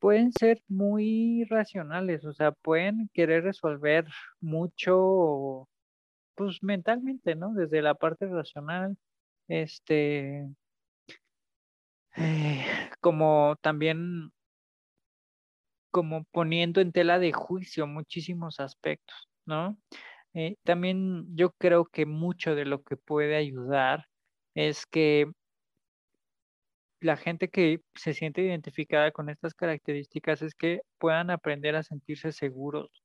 [0.00, 4.06] pueden ser muy racionales, o sea, pueden querer resolver
[4.40, 5.68] mucho,
[6.36, 7.52] pues mentalmente, ¿no?
[7.54, 8.96] Desde la parte racional,
[9.48, 10.48] este,
[12.16, 12.64] eh,
[13.00, 14.32] como también,
[15.90, 19.78] como poniendo en tela de juicio muchísimos aspectos, ¿no?
[20.34, 24.06] Eh, también yo creo que mucho de lo que puede ayudar
[24.54, 25.30] es que
[27.00, 32.32] la gente que se siente identificada con estas características es que puedan aprender a sentirse
[32.32, 33.02] seguros,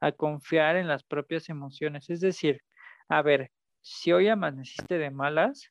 [0.00, 2.10] a confiar en las propias emociones.
[2.10, 2.60] Es decir,
[3.08, 5.70] a ver, si hoy amaneciste de malas,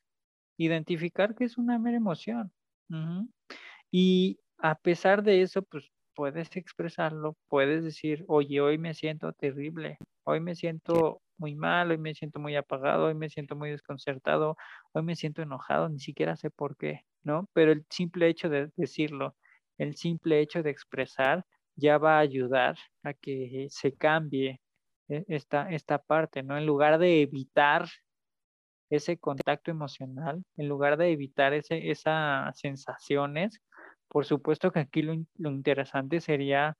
[0.56, 2.50] identificar que es una mera emoción.
[3.90, 9.98] Y a pesar de eso, pues puedes expresarlo, puedes decir, oye, hoy me siento terrible,
[10.24, 14.56] hoy me siento muy mal, hoy me siento muy apagado, hoy me siento muy desconcertado,
[14.92, 17.02] hoy me siento enojado, ni siquiera sé por qué.
[17.26, 17.48] ¿no?
[17.52, 19.36] Pero el simple hecho de decirlo,
[19.78, 24.60] el simple hecho de expresar, ya va a ayudar a que se cambie
[25.08, 26.56] e, esta, esta parte, ¿no?
[26.56, 27.86] En lugar de evitar
[28.90, 33.60] ese contacto emocional, en lugar de evitar ese, esas sensaciones,
[34.08, 35.14] por supuesto que aquí lo,
[35.50, 36.76] interesante sería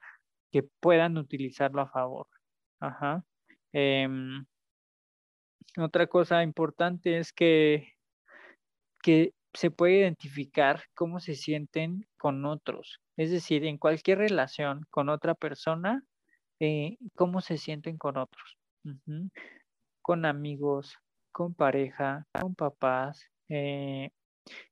[0.51, 2.27] que puedan utilizarlo a favor.
[2.81, 3.25] Ajá.
[3.73, 4.47] Em,
[5.79, 7.95] otra cosa importante es que,
[9.03, 13.01] que se puede identificar cómo se sienten con otros.
[13.17, 16.03] Es decir, en cualquier relación con otra persona,
[16.61, 18.59] eh, cómo se sienten con otros.
[20.03, 20.97] Con amigos,
[21.33, 24.11] con pareja, con papás, eh,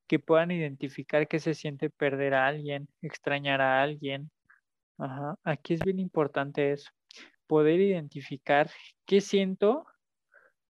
[0.06, 4.30] que puedan identificar qué se siente perder a alguien, extrañar a alguien.
[5.44, 6.90] Aquí es bien importante eso,
[7.46, 8.70] poder identificar
[9.06, 9.86] qué siento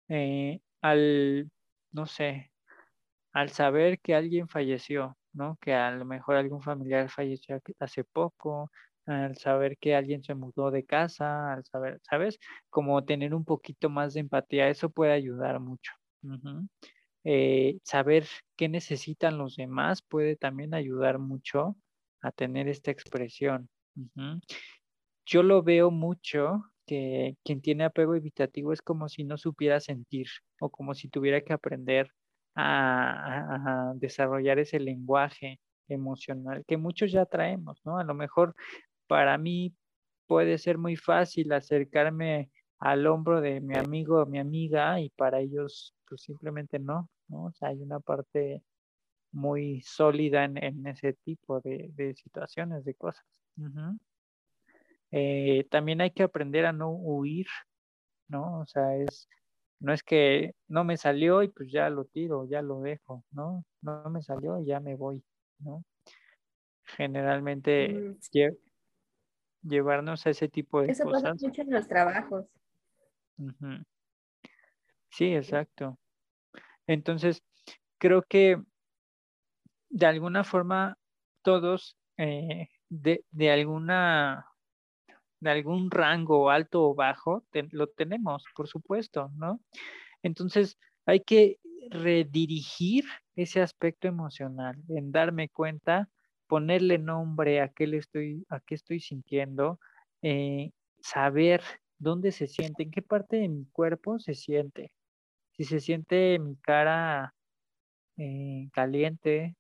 [0.09, 1.51] eh, al,
[1.93, 2.53] no sé,
[3.33, 5.59] al saber que alguien falleció, ¿no?
[5.61, 8.71] Que a lo mejor algún familiar falleció hace poco,
[9.07, 12.39] al saber que alguien se mudó de casa, al saber, ¿sabes?
[12.71, 15.93] Como tener un poquito más de empatía, eso puede ayudar mucho.
[17.29, 18.25] Eh, saber
[18.57, 21.77] qué necesitan los demás puede también ayudar mucho
[22.21, 23.69] a tener esta expresión.
[25.27, 30.29] Yo lo veo mucho que quien tiene apego evitativo es como si no supiera sentir
[30.61, 32.13] o como si tuviera que aprender
[32.55, 35.59] a, desarrollar ese lenguaje
[35.89, 37.99] emocional que muchos ya traemos, ¿no?
[37.99, 38.55] A lo mejor
[39.09, 39.75] para mí
[40.29, 45.41] puede ser muy fácil acercarme al hombro de mi amigo o mi amiga y para
[45.41, 47.45] ellos pues simplemente no, ¿no?
[47.47, 48.63] O sea, hay una parte
[49.33, 53.27] muy sólida en, ese tipo de, situaciones, de cosas.
[55.11, 57.47] Eh, también hay que aprender a no huir,
[58.29, 58.61] ¿no?
[58.61, 59.29] O sea, es
[59.79, 63.65] no es que no me salió y pues ya lo tiro, ya lo dejo, ¿no?
[63.83, 65.23] No me salió y ya me voy,
[65.59, 65.85] ¿no?
[66.85, 68.17] Generalmente mm,
[69.63, 71.23] llevarnos a ese tipo de Eso cosas.
[71.23, 72.47] pasa mucho en los trabajos.
[75.11, 75.99] Sí, exacto.
[76.87, 77.43] Entonces,
[77.99, 78.59] creo que
[79.91, 80.99] de alguna forma
[81.43, 84.47] todos eh, de, de, alguna
[85.41, 89.61] de algún rango alto o bajo lo tenemos, por supuesto, ¿no?
[90.23, 91.59] Entonces hay que
[91.91, 93.05] redirigir
[93.37, 96.09] ese aspecto emocional, en darme cuenta,
[96.47, 99.79] ponerle nombre a qué le estoy, a qué estoy sintiendo,
[100.23, 101.63] eh, saber
[101.99, 104.93] dónde se siente, en qué parte de mi cuerpo se siente.
[105.57, 107.35] Si se siente mi cara
[108.19, 109.57] eh, caliente,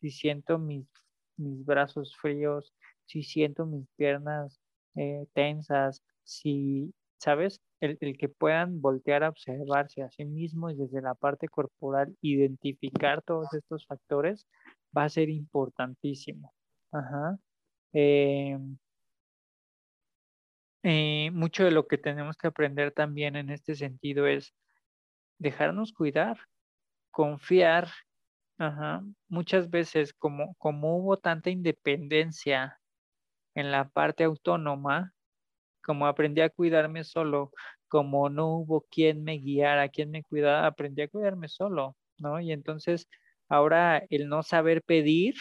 [0.00, 0.86] si siento mis,
[1.36, 2.72] mis, brazos fríos,
[3.06, 4.60] si siento mis piernas
[4.96, 7.60] eh, tensas, si, ¿sabes?
[7.80, 12.16] El, el, que puedan voltear a observarse a sí mismo y desde la parte corporal
[12.22, 14.46] identificar todos estos factores
[14.96, 16.52] va a ser importantísimo.
[16.92, 17.38] Ajá.
[17.92, 18.58] Eh,
[21.32, 24.52] mucho de lo que tenemos que aprender también en este sentido es
[25.38, 26.38] dejarnos cuidar,
[27.10, 27.88] confiar.
[29.28, 32.78] Muchas veces, como, como hubo tanta independencia
[33.54, 35.12] en la parte autónoma,
[35.84, 37.52] como aprendí a cuidarme solo,
[37.88, 42.40] como no hubo quien me guiara, quien me cuidara, aprendí a cuidarme solo, ¿no?
[42.40, 43.08] Y entonces
[43.48, 45.34] ahora el no saber pedir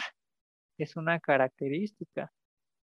[0.77, 2.31] es una característica,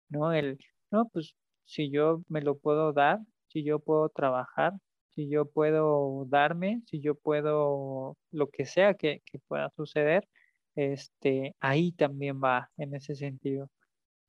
[0.10, 0.34] ¿no?
[0.34, 0.60] El,
[0.92, 1.36] no, pues
[1.66, 4.74] si yo me lo puedo dar, si yo puedo trabajar,
[5.16, 10.28] si yo puedo darme, si yo puedo lo que sea que, que pueda suceder,
[10.76, 13.70] este, ahí también va en ese sentido,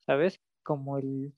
[0.06, 0.40] ¿sabes?
[0.62, 1.32] Como el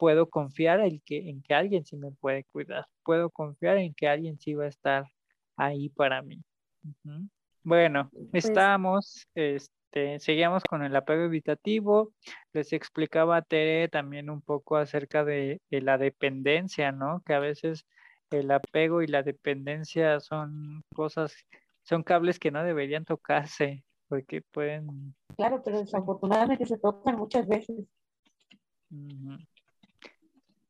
[0.00, 4.08] puedo confiar en que, en que alguien sí me puede cuidar, puedo confiar en que
[4.08, 5.04] alguien sí va a estar
[5.56, 6.42] ahí para mí.
[7.62, 12.14] Bueno, pues estamos, este, seguíamos con el apego evitativo,
[12.54, 17.22] les explicaba a Tere también un poco acerca de, de la dependencia, ¿no?
[17.26, 17.84] Que a veces
[18.30, 21.34] el apego y la dependencia son cosas,
[21.82, 25.14] son cables que no deberían tocarse, porque pueden...
[25.36, 27.76] Claro, pero desafortunadamente se tocan muchas veces.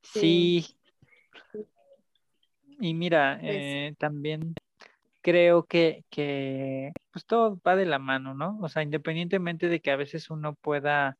[0.02, 0.66] Sí.
[2.80, 4.54] Y mira, pues eh, también
[5.20, 8.58] creo que, que pues todo va de la mano, ¿no?
[8.60, 11.18] O sea, independientemente de que a veces uno pueda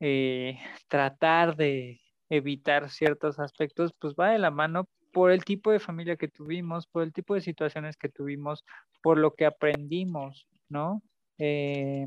[0.00, 0.58] eh,
[0.88, 6.16] tratar de evitar ciertos aspectos, pues va de la mano por el tipo de familia
[6.16, 8.64] que tuvimos, por el tipo de situaciones que tuvimos,
[9.02, 11.02] por lo que aprendimos, ¿no?
[11.38, 12.06] Eh,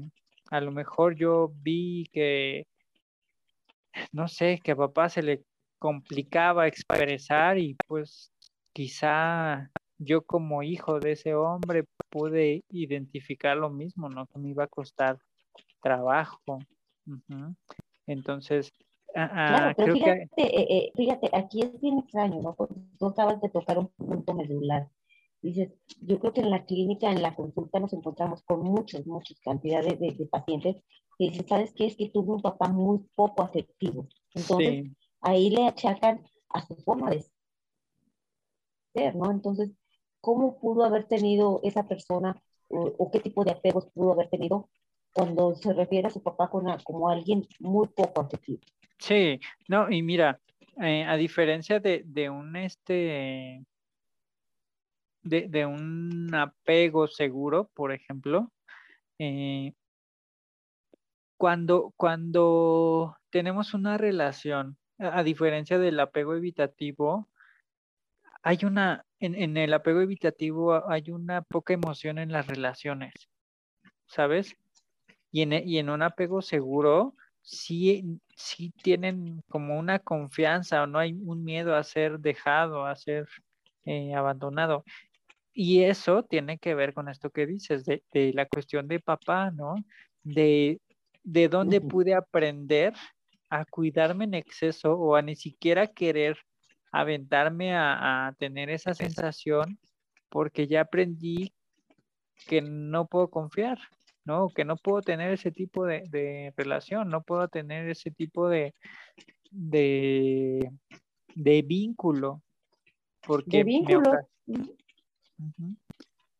[0.50, 2.68] a lo mejor yo vi que,
[4.12, 5.44] no sé, que a papá se le
[5.80, 8.32] complicaba expresar y pues
[8.74, 14.26] quizá yo como hijo de ese hombre pude identificar lo mismo, ¿no?
[14.28, 15.18] Que me iba a costar
[15.82, 16.60] trabajo.
[18.08, 18.72] Entonces,
[19.16, 22.54] claro, pero fíjate, eh, eh, fíjate, aquí es bien extraño, ¿no?
[22.56, 24.90] Porque tú acabas de tocar un punto medular.
[25.42, 29.40] Dices, yo creo que en la clínica, en la consulta, nos encontramos con muchas, muchas
[29.40, 30.78] cantidades de, pacientes
[31.18, 31.86] que dicen, ¿sabes qué?
[31.86, 34.08] Es que tuve un papá muy poco afectivo.
[34.34, 34.92] Entonces,
[35.22, 37.26] ahí le achacan a su forma de
[38.94, 39.32] ser, ¿no?
[39.32, 39.72] Entonces,
[40.20, 44.70] ¿cómo pudo haber tenido esa persona o, qué tipo de apegos pudo haber tenido
[45.16, 48.60] cuando se refiere a su papá como, alguien muy poco afectivo?
[49.00, 49.40] Sí,
[49.70, 50.42] no, y mira,
[50.82, 53.64] eh, a diferencia de, de un este
[55.24, 58.52] de, de, un apego seguro, por ejemplo,
[59.18, 59.74] eh,
[61.38, 67.30] cuando, cuando tenemos una relación a diferencia del apego evitativo,
[68.44, 73.14] hay una, en, el apego evitativo hay una poca emoción en las relaciones,
[74.06, 74.56] ¿sabes?
[75.36, 80.98] Y en, y en un apego seguro, sí, sí tienen como una confianza o no
[80.98, 83.28] hay un miedo a ser dejado, a ser
[83.84, 84.86] eh, abandonado.
[85.54, 89.52] Y eso tiene que ver con esto que dices, de, de la cuestión de papá,
[89.52, 89.76] ¿no?
[90.24, 90.80] De,
[91.22, 92.94] de dónde pude aprender
[93.50, 96.38] a cuidarme en exceso o a ni siquiera querer
[96.94, 99.78] aventarme a, tener esa sensación
[100.30, 101.54] porque ya aprendí
[102.48, 103.80] que no puedo confiar,
[104.26, 104.50] ¿no?
[104.50, 108.74] Que no puedo tener ese tipo de, relación, no puedo tener ese tipo de,
[109.52, 110.70] de,
[111.36, 112.42] vínculo.
[113.22, 114.12] Porque de vínculo.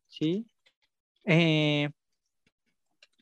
[0.08, 0.46] Sí.
[1.24, 1.90] Eh,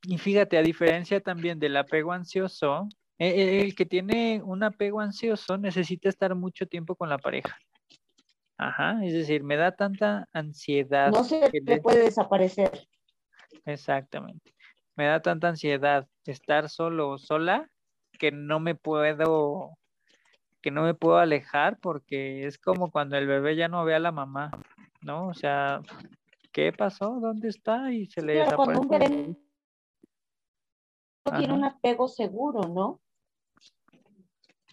[0.07, 2.89] y fíjate, a diferencia también del apego ansioso,
[3.19, 7.57] e, e, el, que tiene un apego ansioso necesita estar mucho tiempo con la pareja.
[8.57, 11.11] Ajá, es decir, me da tanta ansiedad.
[11.11, 12.87] No se le puede desaparecer.
[13.65, 14.55] Exactamente.
[14.97, 17.71] Me da tanta ansiedad estar solo o sola
[18.19, 19.77] que no me puedo
[20.61, 23.99] que no me puedo alejar porque es como cuando el bebé ya no ve a
[23.99, 24.51] la mamá,
[25.03, 25.29] ¿no?
[25.29, 25.83] O sea,
[26.53, 27.19] ¿qué pasó?
[27.21, 27.93] ¿Dónde está?
[27.93, 29.37] Y se le Claro, cuando un bebé
[31.37, 33.01] tiene un apego seguro, ¿no?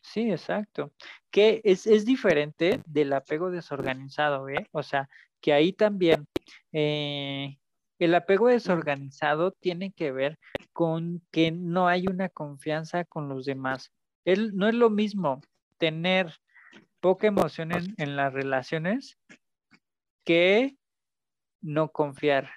[0.01, 0.91] Sí, exacto.
[1.29, 4.67] Que es, es diferente del apego desorganizado, ¿eh?
[4.71, 5.09] O sea,
[5.39, 6.27] que ahí también
[6.71, 7.57] eh,
[8.05, 10.39] el apego desorganizado tiene que ver
[10.73, 13.91] con que no hay una confianza con los demás.
[14.25, 15.41] Él, no es lo mismo
[15.77, 16.33] tener
[16.99, 19.17] poca emoción en, en las relaciones
[20.23, 20.75] que
[21.61, 22.49] no confiar.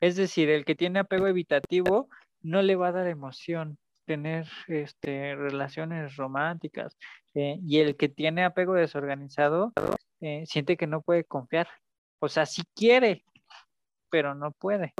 [0.00, 2.08] Es decir, el que tiene apego evitativo
[2.42, 3.78] no le va a dar emoción
[4.10, 6.96] tener este, relaciones románticas
[7.34, 9.72] eh, y el que tiene apego desorganizado
[10.20, 11.68] eh, siente que no puede confiar.
[12.18, 13.24] O sea, sí quiere,
[14.10, 14.94] pero no puede.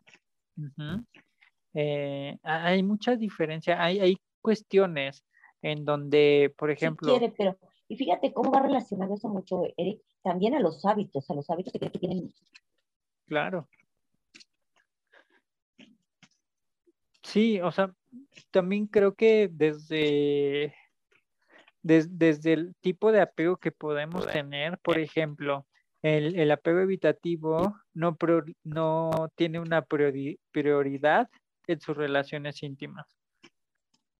[1.74, 5.24] Eh, ha- hay mucha diferencia, hay, hay cuestiones
[5.62, 7.58] en donde, por Sí ejemplo, quiere, pero...
[7.88, 11.72] Y fíjate cómo va relacionado eso mucho, Eric, también a los hábitos, a los hábitos
[11.72, 12.32] que tienen.
[13.26, 13.68] claro.
[17.22, 17.94] Sí, o sea,
[18.50, 20.74] también creo que desde,
[21.82, 25.66] des- desde el tipo de apego que podemos tener, por ejemplo,
[26.02, 31.28] el, el apego evitativo no, prior- no tiene una priori- prioridad
[31.66, 33.06] en sus relaciones íntimas.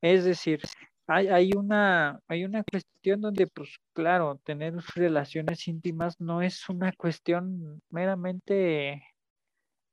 [0.03, 0.61] Es decir,
[1.07, 6.93] hay, hay una, hay una cuestión donde, pues claro, tener relaciones íntimas no es una
[6.93, 9.03] cuestión meramente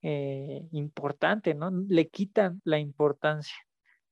[0.02, 1.72] eh, importante, ¿no?
[1.72, 3.56] Le quitan la importancia.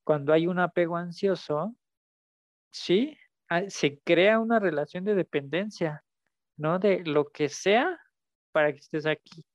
[0.04, 1.76] Cuando hay un apego ansioso,
[2.72, 3.18] sí,
[3.68, 6.05] se crea una relación de dependencia,
[6.58, 6.80] ¿no?
[6.80, 8.00] De lo que sea
[8.52, 9.46] para que estés aquí.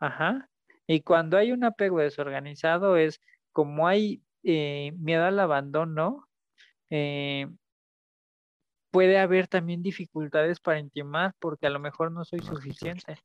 [0.00, 0.48] Ajá.
[0.86, 3.20] Y cuando hay un apego desorganizado es
[3.52, 6.28] como hay eh, miedo al abandono,
[6.90, 7.48] eh,
[8.90, 13.18] puede haber también dificultades para intimar porque a lo mejor no soy suficiente,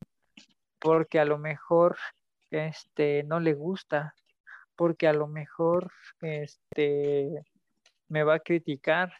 [0.78, 1.96] porque a lo mejor
[2.50, 4.14] este no le gusta,
[4.76, 5.90] porque a lo mejor
[6.20, 7.42] este
[8.08, 9.12] me va a criticar,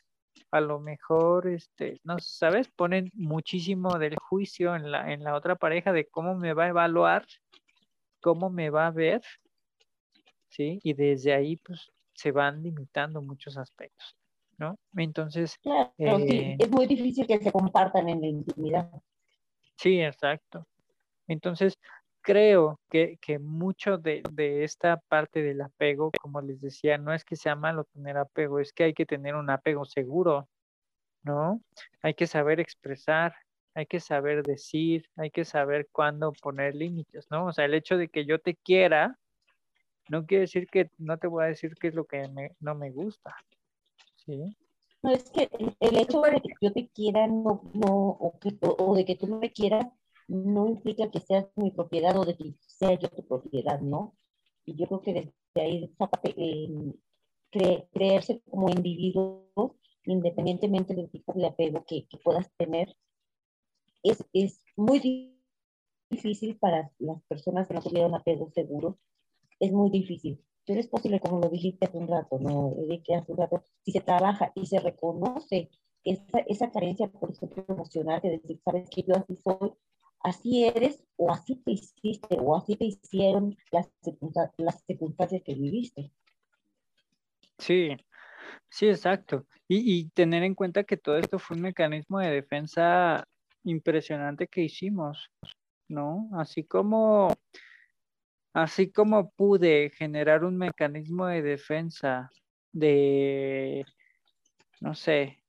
[0.51, 5.57] a lo mejor este no sabes, ponen muchísimo del juicio en la en la otra
[5.57, 7.27] pareja de cómo me va a evaluar,
[8.21, 9.23] cómo me va a ver,
[10.49, 10.81] ¿sí?
[10.83, 14.17] Y desde ahí pues se van limitando muchos aspectos,
[14.59, 14.79] ¿no?
[14.97, 18.91] Entonces, Claro, eh, es muy difícil que se compartan en la intimidad.
[19.77, 20.67] Sí, exacto.
[21.27, 21.79] Entonces,
[22.25, 27.23] creo que, que mucho de, de esta parte del apego, como les decía, no es
[27.23, 30.49] que sea malo tener apego, es que hay que tener un apego seguro,
[31.23, 31.61] ¿no?
[32.03, 33.35] Hay que saber expresar,
[33.75, 37.47] hay que saber decir, hay que saber cuándo poner límites, ¿no?
[37.47, 39.19] O sea, el hecho de que yo te quiera,
[40.09, 42.75] no quiere decir que no te voy a decir qué es lo que me- no
[42.75, 43.37] me gusta,
[44.25, 44.57] ¿sí?
[45.03, 45.51] No es que
[45.81, 49.27] el, hecho de que yo te quiera no, no, o, que, o de que tú
[49.27, 49.87] me quieras
[50.29, 54.17] no implica que seas mi propiedad o de que sea yo tu propiedad, ¿no?
[54.65, 56.69] Y yo creo que desde ahí esa parte, eh,
[57.53, 62.97] cre- creerse como individuo, independientemente del tipo de apego que, que puedas tener,
[64.03, 65.41] es, es muy di-
[66.11, 68.99] difícil para las personas que no tuvieron apego seguro,
[69.61, 70.41] es muy difícil.
[70.67, 72.75] Pero es posible, como lo dijiste hace un rato, ¿no?
[73.05, 75.71] Que hace un rato, si se trabaja y se reconoce
[76.05, 79.73] esa, esa carencia, por ejemplo, emocional, de decir, sabes que yo así soy,
[80.25, 85.55] así eres, o así te hiciste, o así te hicieron las, circunsta- las circunstancias que
[85.55, 86.11] viviste.
[87.59, 87.91] Sí,
[88.69, 89.47] sí, exacto.
[89.69, 93.29] Y, y tener en cuenta que todo esto fue un mecanismo de defensa
[93.65, 95.31] impresionante que hicimos,
[95.89, 96.29] ¿no?
[96.33, 97.29] Así como,
[98.53, 102.31] así como pude generar un mecanismo de defensa
[102.73, 103.85] de,
[104.81, 105.43] no sé,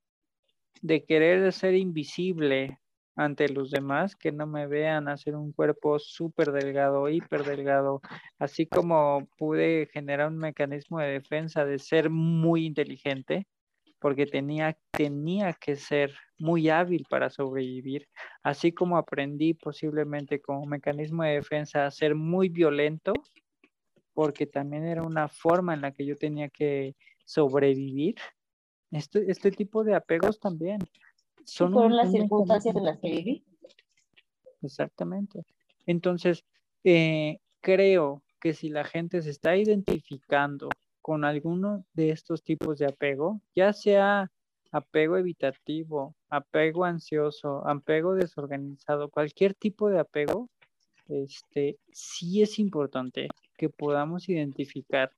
[0.81, 2.79] de querer ser invisible
[3.15, 8.01] ante los demás, que no me vean hacer un cuerpo súper delgado, hiper delgado,
[8.39, 13.47] así como pude generar un mecanismo de defensa de ser muy inteligente,
[13.99, 18.07] porque tenía, tenía que ser muy hábil para sobrevivir,
[18.43, 23.13] así como aprendí posiblemente como mecanismo de defensa a ser muy violento,
[24.13, 26.95] porque también era una forma en la que yo tenía que
[27.25, 28.15] sobrevivir.
[28.91, 30.79] Este, este tipo de apegos también
[31.45, 33.43] son las un circunstancias en las que viví.
[34.61, 35.45] Exactamente.
[35.85, 36.43] Entonces,
[36.83, 40.69] eh, creo que si la gente se está identificando
[41.01, 44.31] con alguno de estos tipos de apego, ya sea
[44.71, 50.49] apego evitativo, apego ansioso, apego desorganizado, cualquier tipo de apego,
[51.07, 55.11] este, sí es importante que podamos identificar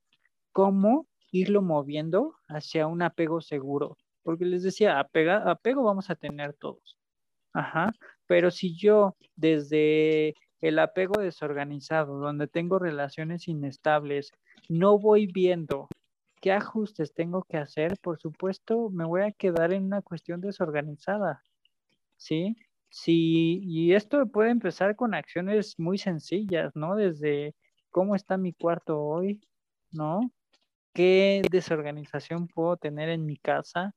[0.51, 3.97] cómo irlo moviendo hacia un apego seguro.
[4.28, 6.97] Porque les decía, apega, apego vamos a tener todos.
[7.53, 7.93] Ajá.
[8.25, 14.34] Pero si yo desde el apego desorganizado, donde tengo relaciones inestables,
[14.67, 15.88] no voy viendo
[16.41, 21.41] qué ajustes tengo que hacer, por supuesto, me voy a quedar en una cuestión desorganizada.
[22.17, 22.57] ¿Sí?
[22.89, 26.97] Sí, y esto puede empezar con acciones muy sencillas, ¿no?
[26.97, 27.55] Desde
[27.91, 29.39] cómo está mi cuarto hoy,
[29.89, 30.19] ¿no?
[30.97, 33.93] ¿Qué desorganización puedo tener en mi casa?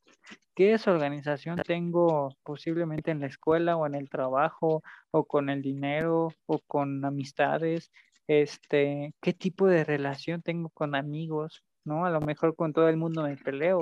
[0.55, 6.29] ¿Qué desorganización tengo posiblemente en la escuela o en el trabajo o con el dinero
[6.45, 7.91] o con amistades?
[8.27, 11.63] Este, ¿qué tipo de relación tengo con amigos?
[11.87, 12.05] ¿No?
[12.05, 13.81] A lo mejor con todo el mundo me peleo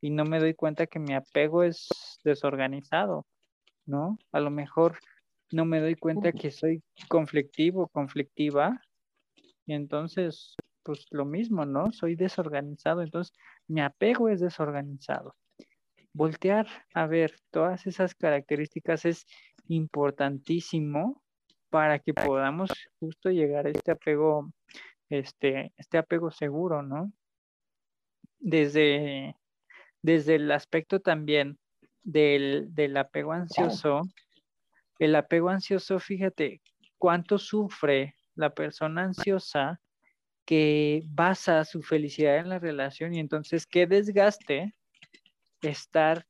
[0.00, 1.86] y no me doy cuenta que mi apego es
[2.24, 3.26] desorganizado,
[3.84, 4.16] ¿no?
[4.32, 4.98] A lo mejor
[5.52, 8.80] no me doy cuenta que soy conflictivo, conflictiva,
[9.66, 10.56] y entonces,
[10.88, 11.92] pues lo mismo, ¿no?
[11.92, 13.36] Soy desorganizado, entonces
[13.66, 15.36] mi apego es desorganizado
[16.18, 19.26] voltear a ver todas esas características es
[19.68, 21.22] importantísimo
[21.70, 24.50] para que podamos justo llegar a este apego,
[25.10, 27.12] este, este apego seguro, ¿no?
[28.40, 29.36] Desde,
[30.02, 31.58] desde el aspecto también
[32.02, 34.02] del, del apego ansioso,
[34.98, 36.62] el apego ansioso, fíjate,
[36.96, 39.80] cuánto sufre la persona ansiosa
[40.48, 44.74] que basa su felicidad en la relación y entonces qué desgaste
[45.60, 46.24] estar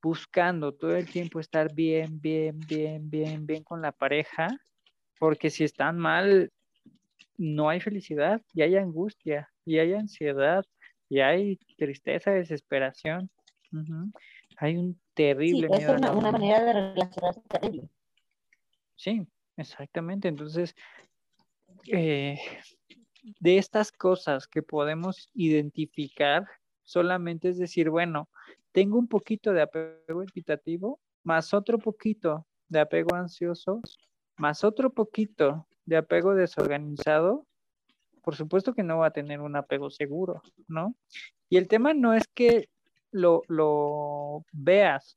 [0.00, 4.56] buscando todo el tiempo estar bien, bien, bien, bien, bien con la pareja,
[5.18, 6.52] porque si están mal,
[7.36, 10.64] no hay felicidad y hay angustia y hay ansiedad
[11.08, 13.28] y hay tristeza, desesperación.
[14.58, 17.88] Hay un terrible sí, Es una, manera de relacionarse terrible.
[18.94, 20.28] Sí, exactamente.
[20.28, 20.72] Entonces,
[21.92, 22.38] eh,
[23.40, 26.46] de estas cosas que podemos identificar,
[26.84, 28.28] solamente es decir, bueno,
[28.72, 33.80] tengo un poquito de apego evitativo, más otro poquito de apego ansioso,
[34.36, 37.46] más otro poquito de apego desorganizado,
[38.22, 40.94] por supuesto que no va a tener un apego seguro, ¿no?
[41.48, 42.68] Y el tema no es que
[43.12, 45.16] lo, lo veas,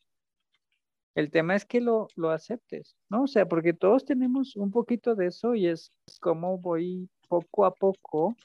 [1.15, 3.23] el tema es que lo, lo, aceptes, ¿no?
[3.23, 5.91] O sea, porque todos tenemos un poquito de eso y es
[6.21, 8.35] como voy poco a poco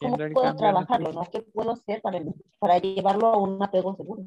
[0.00, 1.12] ¿Cómo puedo trabajarlo?
[1.12, 1.22] ¿no?
[1.30, 2.20] ¿Qué puedo hacer para,
[2.58, 4.26] para llevarlo a un apego seguro?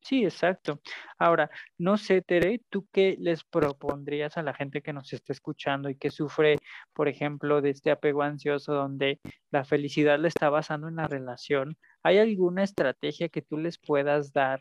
[0.00, 0.80] Sí, exacto.
[1.18, 5.88] Ahora, no sé, Tere, ¿tú qué les propondrías a la gente que nos está escuchando
[5.88, 6.58] y que sufre,
[6.92, 9.20] por ejemplo, de este apego ansioso donde
[9.50, 11.78] la felicidad le está basando en la relación?
[12.02, 14.60] ¿Hay alguna estrategia que tú les puedas dar,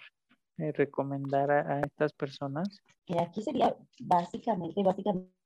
[0.59, 2.79] eh, recomendar a, a, estas personas?
[3.05, 5.42] Y aquí sería básicamente, básicamente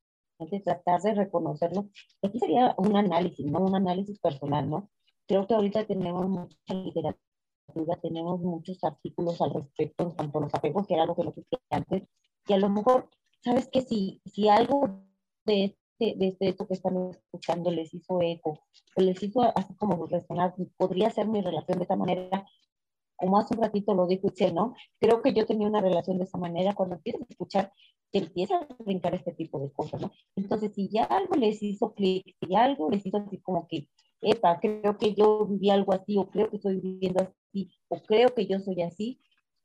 [0.64, 1.90] tratar de reconocerlo.
[2.22, 3.60] Aquí sería un análisis, ¿no?
[3.60, 4.90] Un análisis personal, ¿no?
[5.28, 10.54] Creo que ahorita tenemos mucha literatura, tenemos muchos artículos al respecto en cuanto a los
[10.54, 12.04] apegos, que era algo que lo que antes,
[12.48, 13.10] y a lo mejor,
[13.44, 15.04] ¿sabes que Si, si algo
[15.46, 18.60] de este, de este, esto que están escuchando les hizo eco,
[18.96, 22.48] o les hizo así como resonar, podría ser mi relación de esta manera,
[23.18, 24.74] como hace un ratito lo dijo usted, ¿no?
[24.99, 27.74] Creo que yo tenía una relación de esa manera cuando empiezas a escuchar
[28.11, 30.11] que empieza a brincar este tipo de cosas, ¿no?
[30.36, 33.89] Entonces, si ya algo les hizo clic, si algo les hizo así como que,
[34.22, 38.34] epa, creo que yo viví algo así, o creo que estoy viviendo así, o creo
[38.34, 39.20] que yo soy así,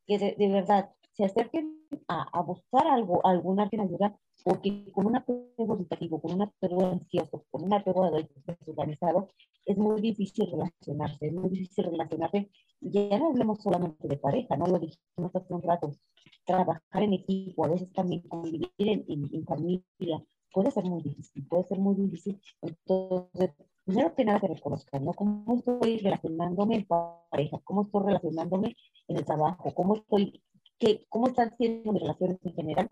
[0.07, 1.79] que de, verdad se acerquen
[2.09, 7.45] a, a, buscar algo, alguna ayuda, porque con un apego educativo, con un apego ansioso,
[7.51, 8.11] con un apego
[8.47, 9.29] desorganizado,
[9.65, 12.51] es muy difícil relacionarse, es muy difícil relacionarse.
[12.81, 14.67] Ya no hablemos solamente de pareja, ¿no?
[14.67, 15.93] Lo dijimos hace un rato,
[16.45, 21.65] trabajar en equipo, a veces también convivir en, en, familia, puede ser muy difícil, puede
[21.65, 22.41] ser muy difícil.
[22.61, 23.51] Entonces,
[23.85, 25.13] primero que nada que reconozcan, ¿no?
[25.13, 27.59] ¿Cómo estoy relacionándome en pareja?
[27.65, 28.77] ¿Cómo estoy relacionándome
[29.09, 29.73] en el trabajo?
[29.75, 30.43] ¿Cómo estoy,
[30.79, 32.89] qué, cómo están siendo mis relaciones en general?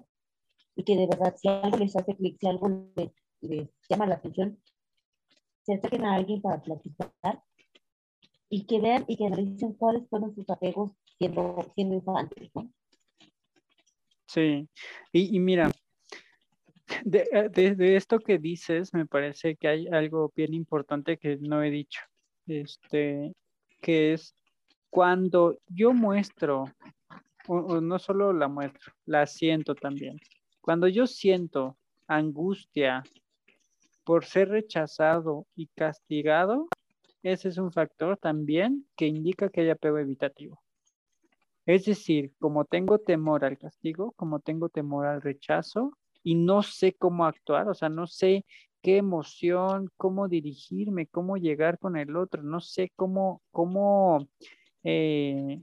[0.77, 4.59] Y que de verdad, si algo les hace clic, si algo les, llama la atención,
[5.62, 7.43] se acerquen a alguien para platicar
[8.49, 12.51] y que vean y que analicen cuáles fueron sus apegos siendo, siendo infantes.
[14.27, 14.68] Sí,
[15.12, 15.71] y, y mira,
[17.05, 21.37] de, eh, de, de, esto que dices, me parece que hay algo bien importante que
[21.37, 22.01] no he dicho,
[22.47, 23.33] este,
[23.81, 24.35] que es
[24.89, 26.64] cuando yo muestro,
[27.47, 30.18] o no solo la muestro, la siento también.
[30.71, 33.03] Cuando yo siento angustia
[34.05, 36.68] por ser rechazado y castigado,
[37.25, 40.62] ese es un factor también que indica que hay apego evitativo.
[41.66, 46.93] Es decir, como tengo temor al castigo, como tengo temor al rechazo y no sé
[46.93, 48.45] cómo actuar, o sea, no sé
[48.81, 54.29] qué emoción, cómo dirigirme, cómo llegar con el otro, no sé cómo, cómo,
[54.85, 55.62] eh,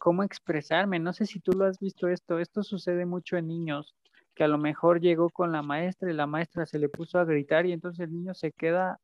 [0.00, 0.98] cómo expresarme.
[0.98, 2.38] No sé si tú lo has visto esto.
[2.38, 3.94] Esto sucede mucho en niños
[4.34, 7.24] que a lo mejor llegó con la maestra y la maestra se le puso a
[7.26, 8.98] gritar y entonces el niño se queda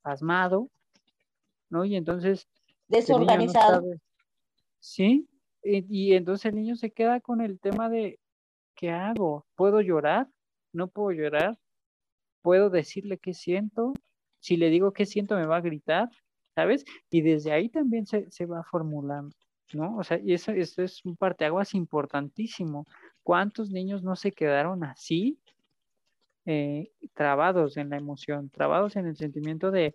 [0.00, 0.70] pasmado,
[1.68, 1.84] ¿no?
[1.84, 2.48] Y entonces...
[2.88, 3.82] Desorganizado.
[4.78, 5.28] sí,
[5.62, 8.18] y, y entonces el niño se queda con el tema de,
[8.74, 9.44] ¿qué hago?
[9.54, 10.28] ¿Puedo llorar?
[10.72, 11.58] ¿No puedo llorar?
[12.40, 13.92] ¿Puedo decirle qué siento?
[14.40, 16.08] Si le digo qué siento, me va a gritar,
[16.54, 16.86] ¿sabes?
[17.10, 19.36] Y desde ahí también se, se va formulando,
[19.72, 19.96] ¿no?
[19.96, 22.84] O sea, y eso, eso es un parteaguas importantísimo.
[23.22, 25.38] ¿Cuántos niños no se quedaron así,
[26.44, 29.94] eh, trabados en la emoción, trabados en el sentimiento de,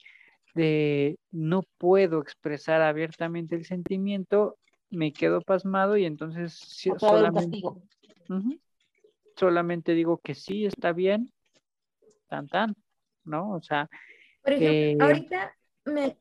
[0.53, 4.57] de no puedo expresar abiertamente el sentimiento,
[4.89, 6.53] me quedo pasmado y entonces
[6.97, 7.61] solamente,
[9.37, 11.31] solamente digo que sí, está bien,
[12.27, 12.75] tan tan,
[13.23, 13.51] ¿no?
[13.51, 13.89] O sea...
[14.43, 15.55] Por ejemplo, eh, ahorita
[15.85, 16.17] me,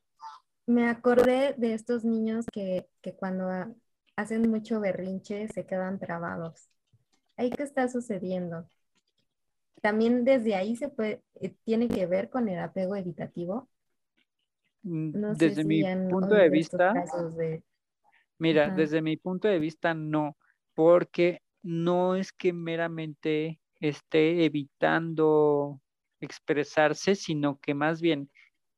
[0.66, 3.74] me, acordé de estos niños que, que cuando
[4.16, 6.68] hacen mucho berrinche se quedan trabados.
[7.36, 8.66] ¿Ahí qué está sucediendo?
[9.80, 13.68] También desde ahí se puede, eh, tiene que ver con el apego evitativo.
[14.82, 16.92] Mm, no desde mi punto de vista,
[18.38, 20.36] mira, desde mi punto de vista no,
[20.74, 25.80] porque no es que meramente esté evitando
[26.20, 28.30] expresarse, sino que más bien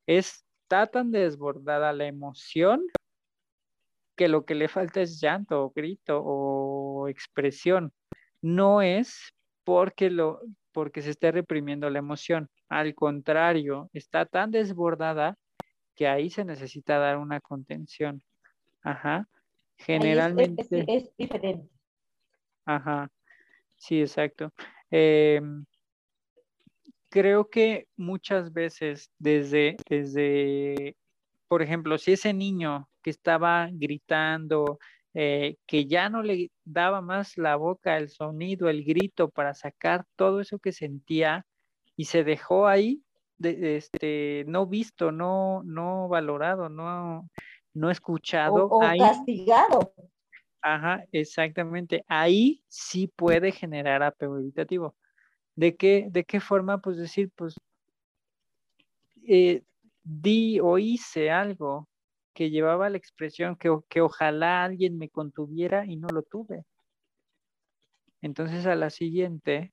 [0.07, 2.85] está tan desbordada la emoción
[4.23, 7.93] que lo que le falta es llanto o grito o expresión.
[8.41, 12.49] No es porque lo porque se esté reprimiendo la emoción.
[12.69, 15.37] Al contrario, está tan desbordada
[15.97, 18.23] que ahí se necesita dar una contención.
[18.83, 19.29] Ajá.
[19.77, 20.69] Generalmente.
[20.71, 21.69] Es, diferente.
[22.65, 23.11] Ajá.
[23.77, 24.53] Sí, exacto.
[24.89, 25.65] Em,
[27.09, 30.97] creo que muchas veces desde, desde,
[31.49, 34.79] por ejemplo, si ese niño que estaba gritando,
[35.15, 40.07] eh, que ya no le daba más la boca, el sonido, el grito para sacar
[40.17, 41.45] todo eso que sentía
[41.97, 43.03] y se dejó ahí,
[43.37, 47.29] de, este, no visto, no, no valorado, no,
[47.75, 48.69] no escuchado.
[48.71, 49.93] O, castigado.
[50.63, 52.05] Ajá, exactamente.
[52.07, 54.95] Ahí sí puede generar apego evitativo.
[55.57, 56.79] ¿De qué, de qué forma?
[56.79, 57.55] Pues decir, pues,
[59.29, 59.63] eh,
[60.03, 61.89] di o hice algo
[62.35, 66.65] que llevaba la expresión que, que ojalá alguien me contuviera y no lo tuve.
[68.21, 69.73] Entonces a la siguiente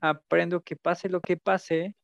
[0.00, 1.96] aprendo que pase lo que pase,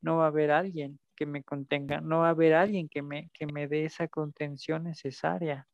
[0.00, 3.30] no va a haber alguien que me contenga, no va a haber alguien que me,
[3.34, 5.66] que me dé esa contención necesaria.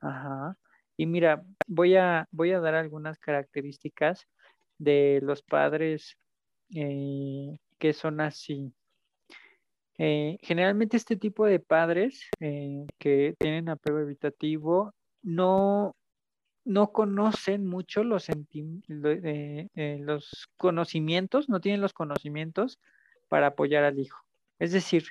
[0.00, 0.56] Ajá.
[0.96, 4.26] Y mira, voy a, voy a dar algunas características
[4.78, 6.16] de los padres
[6.74, 8.72] eh, que son así.
[9.98, 14.92] Eh, generalmente este tipo de padres eh, que tienen apego evitativo
[15.22, 15.96] no,
[16.64, 22.78] no conocen mucho los, eh, los conocimientos, no tienen los conocimientos
[23.28, 24.20] para apoyar al hijo.
[24.58, 25.04] Es decir,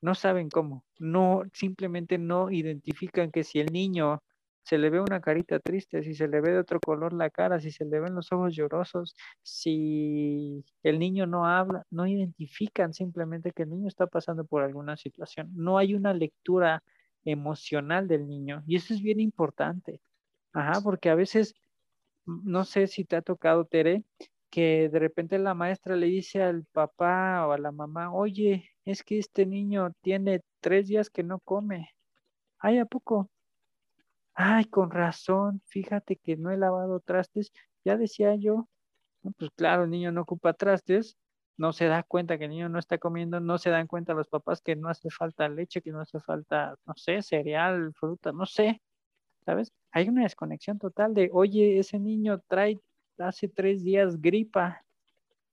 [0.00, 4.22] no saben cómo, no simplemente no identifican que si el niño
[4.68, 7.58] se le ve una carita triste, si se le ve de otro color la cara,
[7.58, 13.52] si se le ven los ojos llorosos, si el niño no habla, no identifican simplemente
[13.52, 15.50] que el niño está pasando por alguna situación.
[15.54, 16.82] No hay una lectura
[17.24, 20.02] emocional del niño y eso es bien importante.
[20.52, 21.54] Ajá, porque a veces,
[22.26, 24.04] no sé si te ha tocado, Tere,
[24.50, 29.02] que de repente la maestra le dice al papá o a la mamá, oye, es
[29.02, 31.88] que este niño tiene tres días que no come.
[32.58, 33.30] Ay, ¿a poco?
[34.38, 37.50] Ay, con razón, fíjate que no he lavado trastes,
[37.84, 38.68] ya decía yo,
[39.36, 41.18] pues claro, el niño no ocupa trastes,
[41.56, 44.28] no se da cuenta que el niño no está comiendo, no se dan cuenta los
[44.28, 48.46] papás que no hace falta leche, que no hace falta, no sé, cereal, fruta, no
[48.46, 48.80] sé,
[49.44, 49.72] ¿sabes?
[49.90, 52.78] Hay una desconexión total de, oye, ese niño trae
[53.18, 54.84] hace tres días gripa.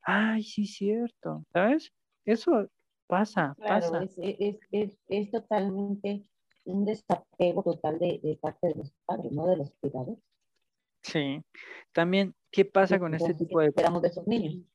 [0.04, 1.92] Ay, sí, cierto, ¿sabes?
[2.24, 2.70] Eso
[3.08, 4.04] pasa, pasa.
[4.04, 6.24] Es, es, es, es totalmente
[6.66, 9.48] un desapego total de, parte de los padres, ¿no?
[9.48, 10.20] De los cuidadores.
[11.02, 11.42] Sí.
[11.94, 13.68] También, ¿qué pasa con este tipo de...
[13.68, 14.66] Esperamos de esos niños.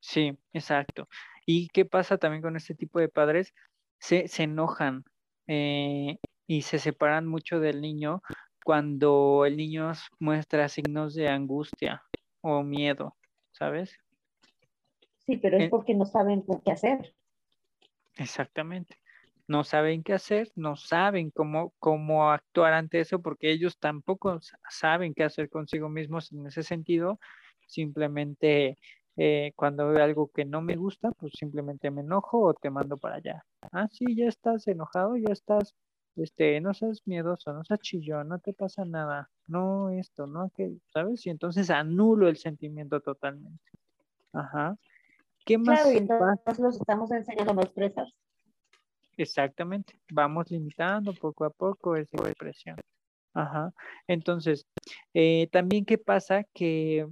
[0.00, 1.08] Sí, exacto.
[1.44, 3.52] ¿Y qué pasa también con este tipo de padres?
[3.98, 5.04] Se, se enojan
[5.48, 8.22] eh, y se separan mucho del niño
[8.64, 12.02] cuando el niño muestra signos de angustia
[12.40, 13.16] o miedo,
[13.52, 13.96] ¿sabes?
[15.24, 17.14] Sí, pero es eh, porque no saben qué hacer.
[18.16, 18.96] Exactamente
[19.48, 25.14] no saben qué hacer, no saben cómo, cómo actuar ante eso, porque ellos tampoco saben
[25.14, 27.18] qué hacer consigo mismos en ese sentido.
[27.66, 28.76] Simplemente
[29.16, 32.96] eh, cuando veo algo que no me gusta, pues simplemente me enojo o te mando
[32.96, 33.44] para allá.
[33.72, 35.74] Ah, sí, ya estás enojado, ya estás
[36.16, 40.78] este, no seas miedoso, no seas chillón, no te pasa nada, no esto, no aquello,
[40.92, 41.26] ¿sabes?
[41.26, 43.62] Y entonces anulo el sentimiento totalmente.
[44.32, 44.76] Ajá.
[45.44, 45.82] ¿Qué más?
[45.82, 48.06] Claro, y entonces los estamos enseñando a no expresar.
[49.16, 52.76] Exactamente, vamos limitando poco a poco esa expresión.
[53.32, 53.72] Ajá.
[54.06, 54.66] Entonces,
[55.14, 57.06] eh, también qué pasa que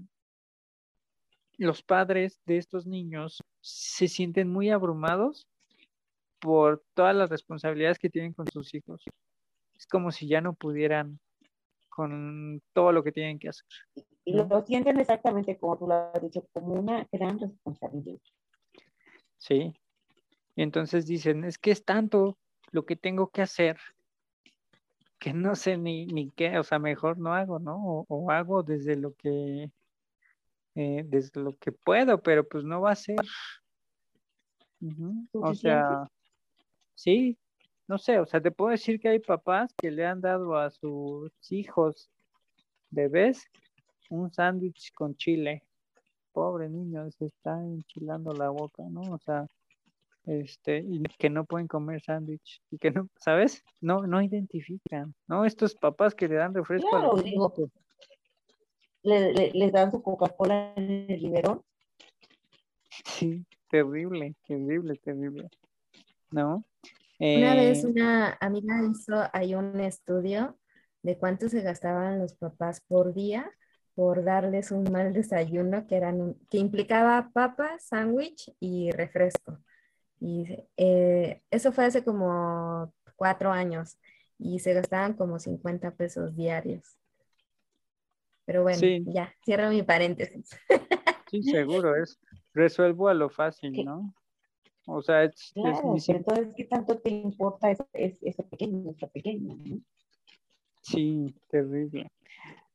[1.57, 5.47] los padres de estos niños se sienten muy abrumados
[6.41, 9.05] por todas las responsabilidades que tienen con sus hijos.
[9.79, 11.19] Es como si ya no pudieran
[11.89, 13.67] con todo lo que tienen que hacer.
[14.25, 18.21] Y lo sienten exactamente como tú lo has dicho, como una gran responsabilidad.
[19.37, 19.75] Sí.
[20.57, 22.39] Y entonces dicen, es que es tanto
[22.71, 23.79] lo que tengo que hacer
[25.25, 28.05] que no sé ni, ni qué, o sea, mejor no hago, ¿no?
[28.09, 29.71] O, hago desde lo que,
[30.75, 33.17] eh, desde lo que puedo, pero pues no va a ser.
[35.33, 36.07] O sea,
[36.95, 37.39] sí,
[37.89, 40.71] no sé, o sea, te puedo decir que hay papás que le han dado a
[40.71, 42.11] sus hijos
[42.91, 43.47] bebés
[44.11, 45.63] un sándwich con chile.
[46.33, 49.01] Pobre niño, se está enchilando la boca, ¿no?
[49.01, 49.47] O sea,
[50.27, 53.63] este, y que no pueden comer sándwich, y que no, ¿sabes?
[53.81, 55.45] No, no identifican, ¿no?
[55.45, 57.53] Estos papás que le dan refresco claro, digo,
[59.03, 61.63] le, les dan su Coca-Cola en el liberón.
[63.05, 65.49] Sí, terrible, terrible, terrible,
[66.31, 66.65] ¿no?
[67.19, 70.59] Una vez eh, una amiga hizo ahí un estudio
[71.03, 73.51] de cuánto se gastaban los papás por día
[73.95, 79.59] por darles un mal desayuno que, eran, que implicaba papa, sándwich y refresco.
[80.25, 80.47] Y
[80.79, 83.99] eh, eso fue hace como cuatro años
[84.39, 86.97] y se gastaban como 50 pesos diarios.
[88.47, 90.51] Pero bueno, ya, cierro mi paréntesis.
[91.31, 92.21] Sí, seguro, es
[92.53, 94.15] resuelvo a lo fácil, ¿no?
[94.87, 99.57] O sea, es, entonces, ¿qué tanto te importa ese, pequeño, ese pequeño?
[100.81, 102.09] Sí, terrible.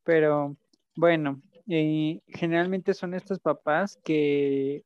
[0.04, 0.56] Pero
[0.94, 4.84] bueno, eh, generalmente son estos papás que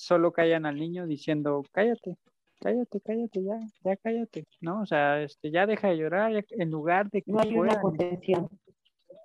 [0.00, 2.16] solo callan al niño diciendo, cállate,
[2.58, 4.80] cállate, cállate, ya, ya cállate, ¿no?
[4.80, 7.80] O sea, este, ya deja de llorar, en lugar de que no hay una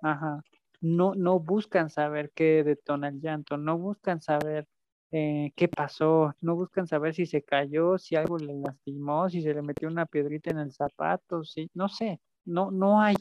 [0.02, 0.42] Ajá.
[0.82, 4.66] No, no buscan saber qué detona el llanto, no buscan saber
[5.10, 9.54] eh, qué pasó, no buscan saber si se cayó, si algo le lastimó, si se
[9.54, 13.16] le metió una piedrita en el zapato, si, no sé, no, no hay,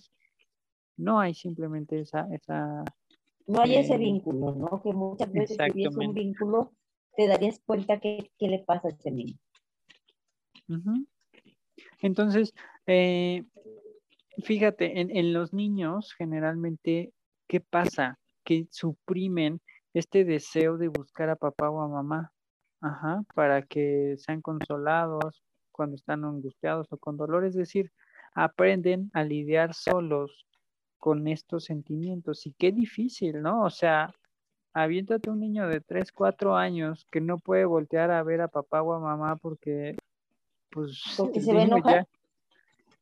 [0.98, 2.84] no hay simplemente esa, esa
[3.48, 4.82] no hay ese eh, vínculo, ¿no?
[4.82, 6.74] Que muchas veces si un vínculo
[7.16, 9.38] te darías cuenta qué le pasa a ese niño.
[12.02, 12.54] Entonces,
[12.88, 13.44] eh,
[14.44, 17.14] fíjate, en, en, los niños generalmente,
[17.48, 18.20] ¿qué pasa?
[18.44, 19.62] Que suprimen
[19.94, 22.32] este deseo de buscar a papá o a mamá,
[22.82, 27.92] ajá, para que sean consolados cuando están angustiados o con dolor, es decir,
[28.34, 30.46] aprenden a lidiar solos
[30.98, 33.64] con estos sentimientos y qué difícil, ¿no?
[33.64, 34.14] O sea,
[34.76, 38.82] aviéntate un niño de 3, 4 años que no puede voltear a ver a papá
[38.82, 39.96] o a mamá porque,
[40.70, 42.06] pues, porque se ve Ya...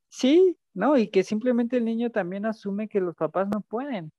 [0.08, 0.96] Sí, ¿no?
[0.96, 4.12] Y que simplemente el niño también asume que los papás no pueden,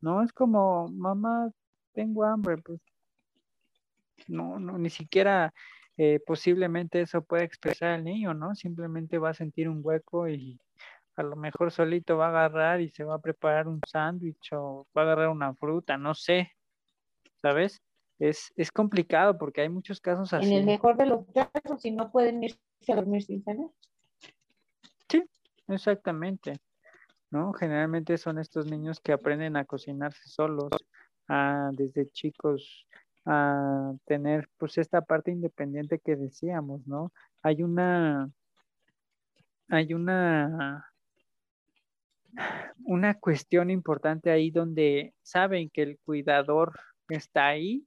[0.00, 0.24] ¿no?
[0.24, 1.52] Es como, mamá,
[1.92, 2.80] tengo hambre, pues,
[4.26, 5.54] no, no, ni siquiera
[5.96, 8.56] eh, posiblemente eso puede expresar el niño, ¿no?
[8.56, 10.58] Simplemente va a sentir un hueco y
[11.14, 14.88] a lo mejor solito va a agarrar y se va a preparar un sándwich o
[14.96, 16.57] va a agarrar una fruta, no sé,
[17.42, 17.82] ¿sabes?
[18.18, 20.46] Es, es complicado porque hay muchos casos así.
[20.46, 22.58] En el mejor de los casos, si no pueden irse
[22.88, 23.70] a dormir sin cenar.
[25.08, 25.22] Sí,
[25.68, 26.58] exactamente.
[27.30, 27.52] ¿No?
[27.52, 30.70] Generalmente son estos niños que aprenden a cocinarse solos,
[31.28, 32.86] a, desde chicos,
[33.26, 37.12] a tener pues esta parte independiente que decíamos, ¿no?
[37.42, 38.30] Hay una,
[39.68, 40.90] hay una,
[42.84, 46.72] una cuestión importante ahí donde saben que el cuidador
[47.08, 47.86] está ahí,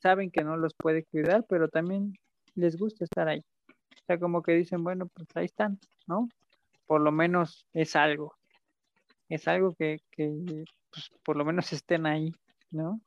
[0.00, 2.14] saben que no los puede cuidar, pero también
[2.54, 3.44] les gusta estar ahí.
[3.70, 6.28] O sea, como que dicen, bueno, pues ahí están, ¿no?
[6.86, 8.34] Por lo menos es algo.
[9.28, 12.32] Es algo que, que pues, por lo menos estén ahí,
[12.70, 13.00] ¿no?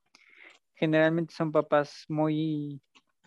[0.76, 2.82] Generalmente son papás muy,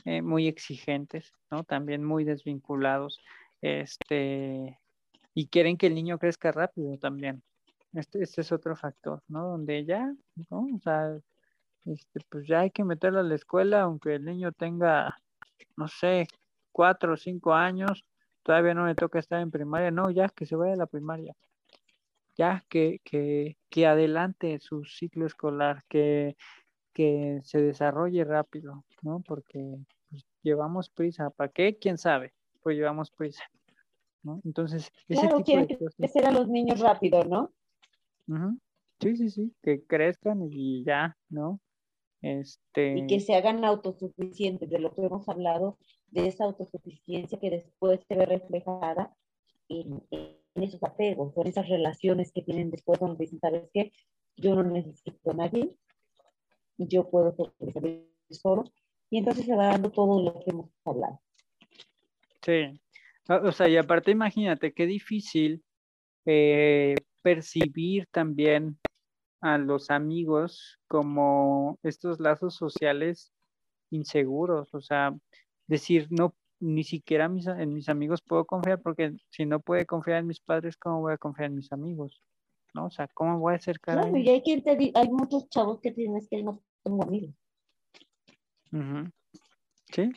[0.04, 1.64] eh, muy exigentes, ¿no?
[1.64, 3.20] También muy desvinculados,
[3.60, 4.78] este,
[5.34, 7.42] y quieren que el niño crezca rápido también.
[7.92, 9.48] Este, este es otro factor, ¿no?
[9.48, 10.12] Donde ya,
[10.50, 10.66] ¿no?
[10.74, 11.18] O sea,
[11.86, 15.16] este, pues ya hay que meterlo a la escuela, aunque el niño tenga,
[15.76, 16.26] no sé,
[16.72, 18.04] cuatro o cinco años,
[18.42, 21.34] todavía no le toca estar en primaria, no, ya que se vaya a la primaria,
[22.36, 26.36] ya que, que, que adelante su ciclo escolar, que,
[26.92, 29.20] que se desarrolle rápido, ¿no?
[29.20, 29.78] Porque
[30.10, 31.76] pues, llevamos prisa, ¿para qué?
[31.78, 32.34] ¿Quién sabe?
[32.62, 33.44] Pues llevamos prisa,
[34.22, 34.40] ¿no?
[34.44, 37.52] Entonces, ese claro, quieren crecer a los niños rápido, ¿no?
[39.00, 41.60] Sí, sí, sí, que crezcan y ya, ¿no?
[42.26, 42.98] Este...
[42.98, 48.00] Y que se hagan autosuficientes, de lo que hemos hablado, de esa autosuficiencia que después
[48.08, 49.14] se ve reflejada
[49.68, 50.02] en,
[50.56, 53.92] esos apegos, en esas relaciones que tienen después donde dicen, ¿sabes qué?
[54.36, 55.72] Yo no necesito a nadie,
[56.78, 58.64] yo puedo sobrevivir solo,
[59.08, 61.20] y entonces se va dando todo lo que hemos hablado.
[62.44, 62.80] Sí,
[63.28, 65.62] o sea, y aparte imagínate qué difícil
[66.24, 68.78] eh, percibir también
[69.40, 73.32] a los amigos como estos lazos sociales
[73.90, 75.14] inseguros, o sea,
[75.66, 80.18] decir, no, ni siquiera mis, en mis amigos puedo confiar porque si no puede confiar
[80.18, 82.22] en mis padres, ¿cómo voy a confiar en mis amigos?
[82.74, 82.86] ¿No?
[82.86, 85.92] O sea, ¿cómo voy a acercar claro, y hay, quien te, hay muchos chavos que
[85.92, 87.34] tienes que no tengo amigos.
[89.92, 90.12] Sí.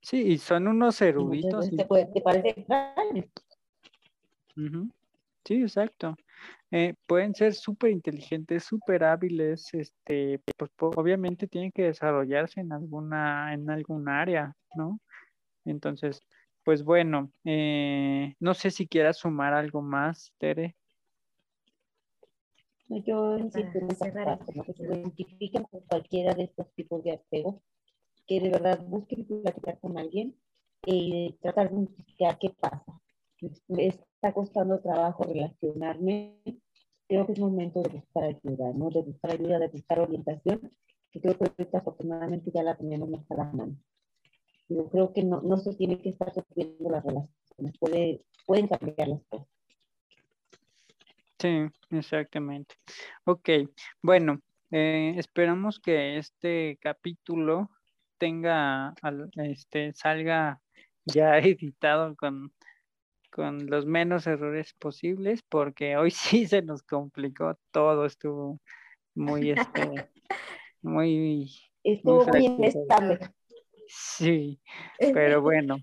[0.00, 1.70] Sí, y son unos eruditos.
[1.70, 3.24] Te, te parece extraño.
[5.44, 6.16] Sí, exacto.
[6.76, 13.54] Eh, pueden ser súper inteligentes, súper hábiles, este, pues obviamente tienen que desarrollarse en alguna,
[13.54, 14.98] en algún área, ¿no?
[15.64, 16.18] Entonces,
[16.64, 20.74] pues bueno, eh, no sé si quieras sumar algo más, Tere.
[22.88, 23.38] Yo
[24.12, 27.62] parte, que se identifiquen con cualquiera de estos tipos de apegos,
[28.26, 30.34] que de verdad busquen platicar con alguien
[30.84, 33.00] y eh, tratar de identificar qué pasa
[33.68, 36.38] me está costando trabajo relacionarme,
[37.08, 38.90] creo que es momento de buscar ayuda, ¿no?
[38.90, 40.70] De buscar ayuda, de buscar orientación,
[41.10, 43.76] que creo que ahorita afortunadamente ya la tenemos más a la mano.
[44.68, 49.08] Yo creo que no, no se tiene que estar sufriendo las relaciones, puede, pueden cambiar
[49.08, 49.48] las cosas.
[51.38, 52.74] Sí, exactamente.
[53.24, 53.50] Ok,
[54.00, 54.40] bueno,
[54.70, 57.70] eh, esperamos que este capítulo
[58.18, 58.94] tenga,
[59.36, 60.60] este, salga
[61.04, 62.52] ya editado con
[63.34, 66.10] con los menos errores posibles, porque hoy
[66.44, 68.60] sí se nos complicó todo, estuvo
[69.14, 70.08] muy, este,
[70.82, 71.52] muy...
[71.82, 73.18] Estuvo muy inestable.
[73.88, 74.60] Sí,
[74.98, 75.78] pero bueno.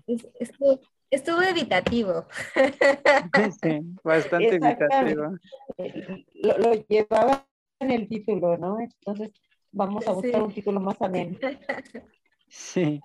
[1.10, 2.26] Estuvo, evitativo.
[3.62, 5.36] Sí, bastante evitativo.
[6.34, 7.46] Lo, lo, llevaba
[7.78, 8.80] en el título, ¿no?
[8.80, 9.30] Entonces
[9.70, 11.38] vamos a buscar un título más ameno.
[12.48, 13.00] Sí,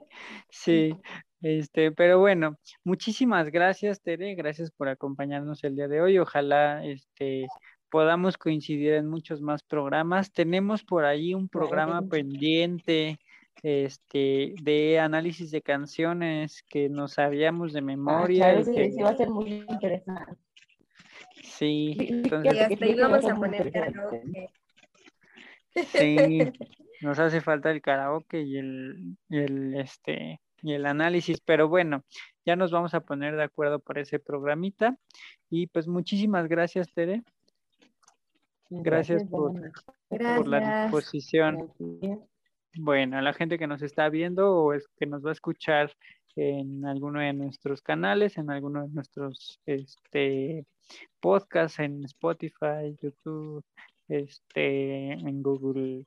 [0.50, 0.96] sí.
[1.42, 6.18] Este, pero bueno, muchísimas gracias, Tere, gracias por acompañarnos el día de hoy.
[6.18, 7.48] Ojalá este
[7.90, 10.32] podamos coincidir en muchos más programas.
[10.32, 13.20] Tenemos por ahí un programa pendiente
[13.64, 18.64] este de análisis de canciones que nos sabíamos de ah, memoria.
[18.64, 20.34] sí, va a ser muy interesante.
[21.44, 24.50] Sí, entonces, y hasta íbamos a poner karaoke.
[25.86, 26.18] Sí,
[27.02, 32.04] nos hace falta el karaoke y el, y el este y el análisis, pero bueno,
[32.46, 34.98] ya nos vamos a poner de acuerdo por ese programita.
[35.50, 37.24] Y pues muchísimas gracias, Tere.
[38.70, 39.54] Gracias, por,
[40.48, 41.72] la disposición.
[42.76, 45.92] Bueno, a la gente que nos está viendo o es que nos va a escuchar
[46.36, 50.66] en alguno de nuestros canales, en alguno de nuestros este,
[51.20, 53.64] podcasts, en Spotify, YouTube,
[54.08, 56.06] este, en Google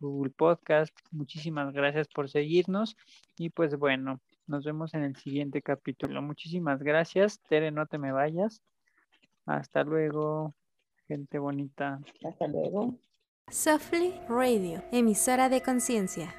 [0.00, 0.96] Google Podcast.
[1.10, 2.96] Muchísimas gracias por seguirnos
[3.36, 6.22] y pues bueno, nos vemos en el siguiente capítulo.
[6.22, 7.40] Muchísimas gracias.
[7.48, 8.62] Tere, no te me vayas.
[9.46, 10.54] Hasta luego,
[11.06, 12.00] gente bonita.
[12.24, 12.98] Hasta luego.
[13.48, 16.34] Softly Radio, emisora de conciencia.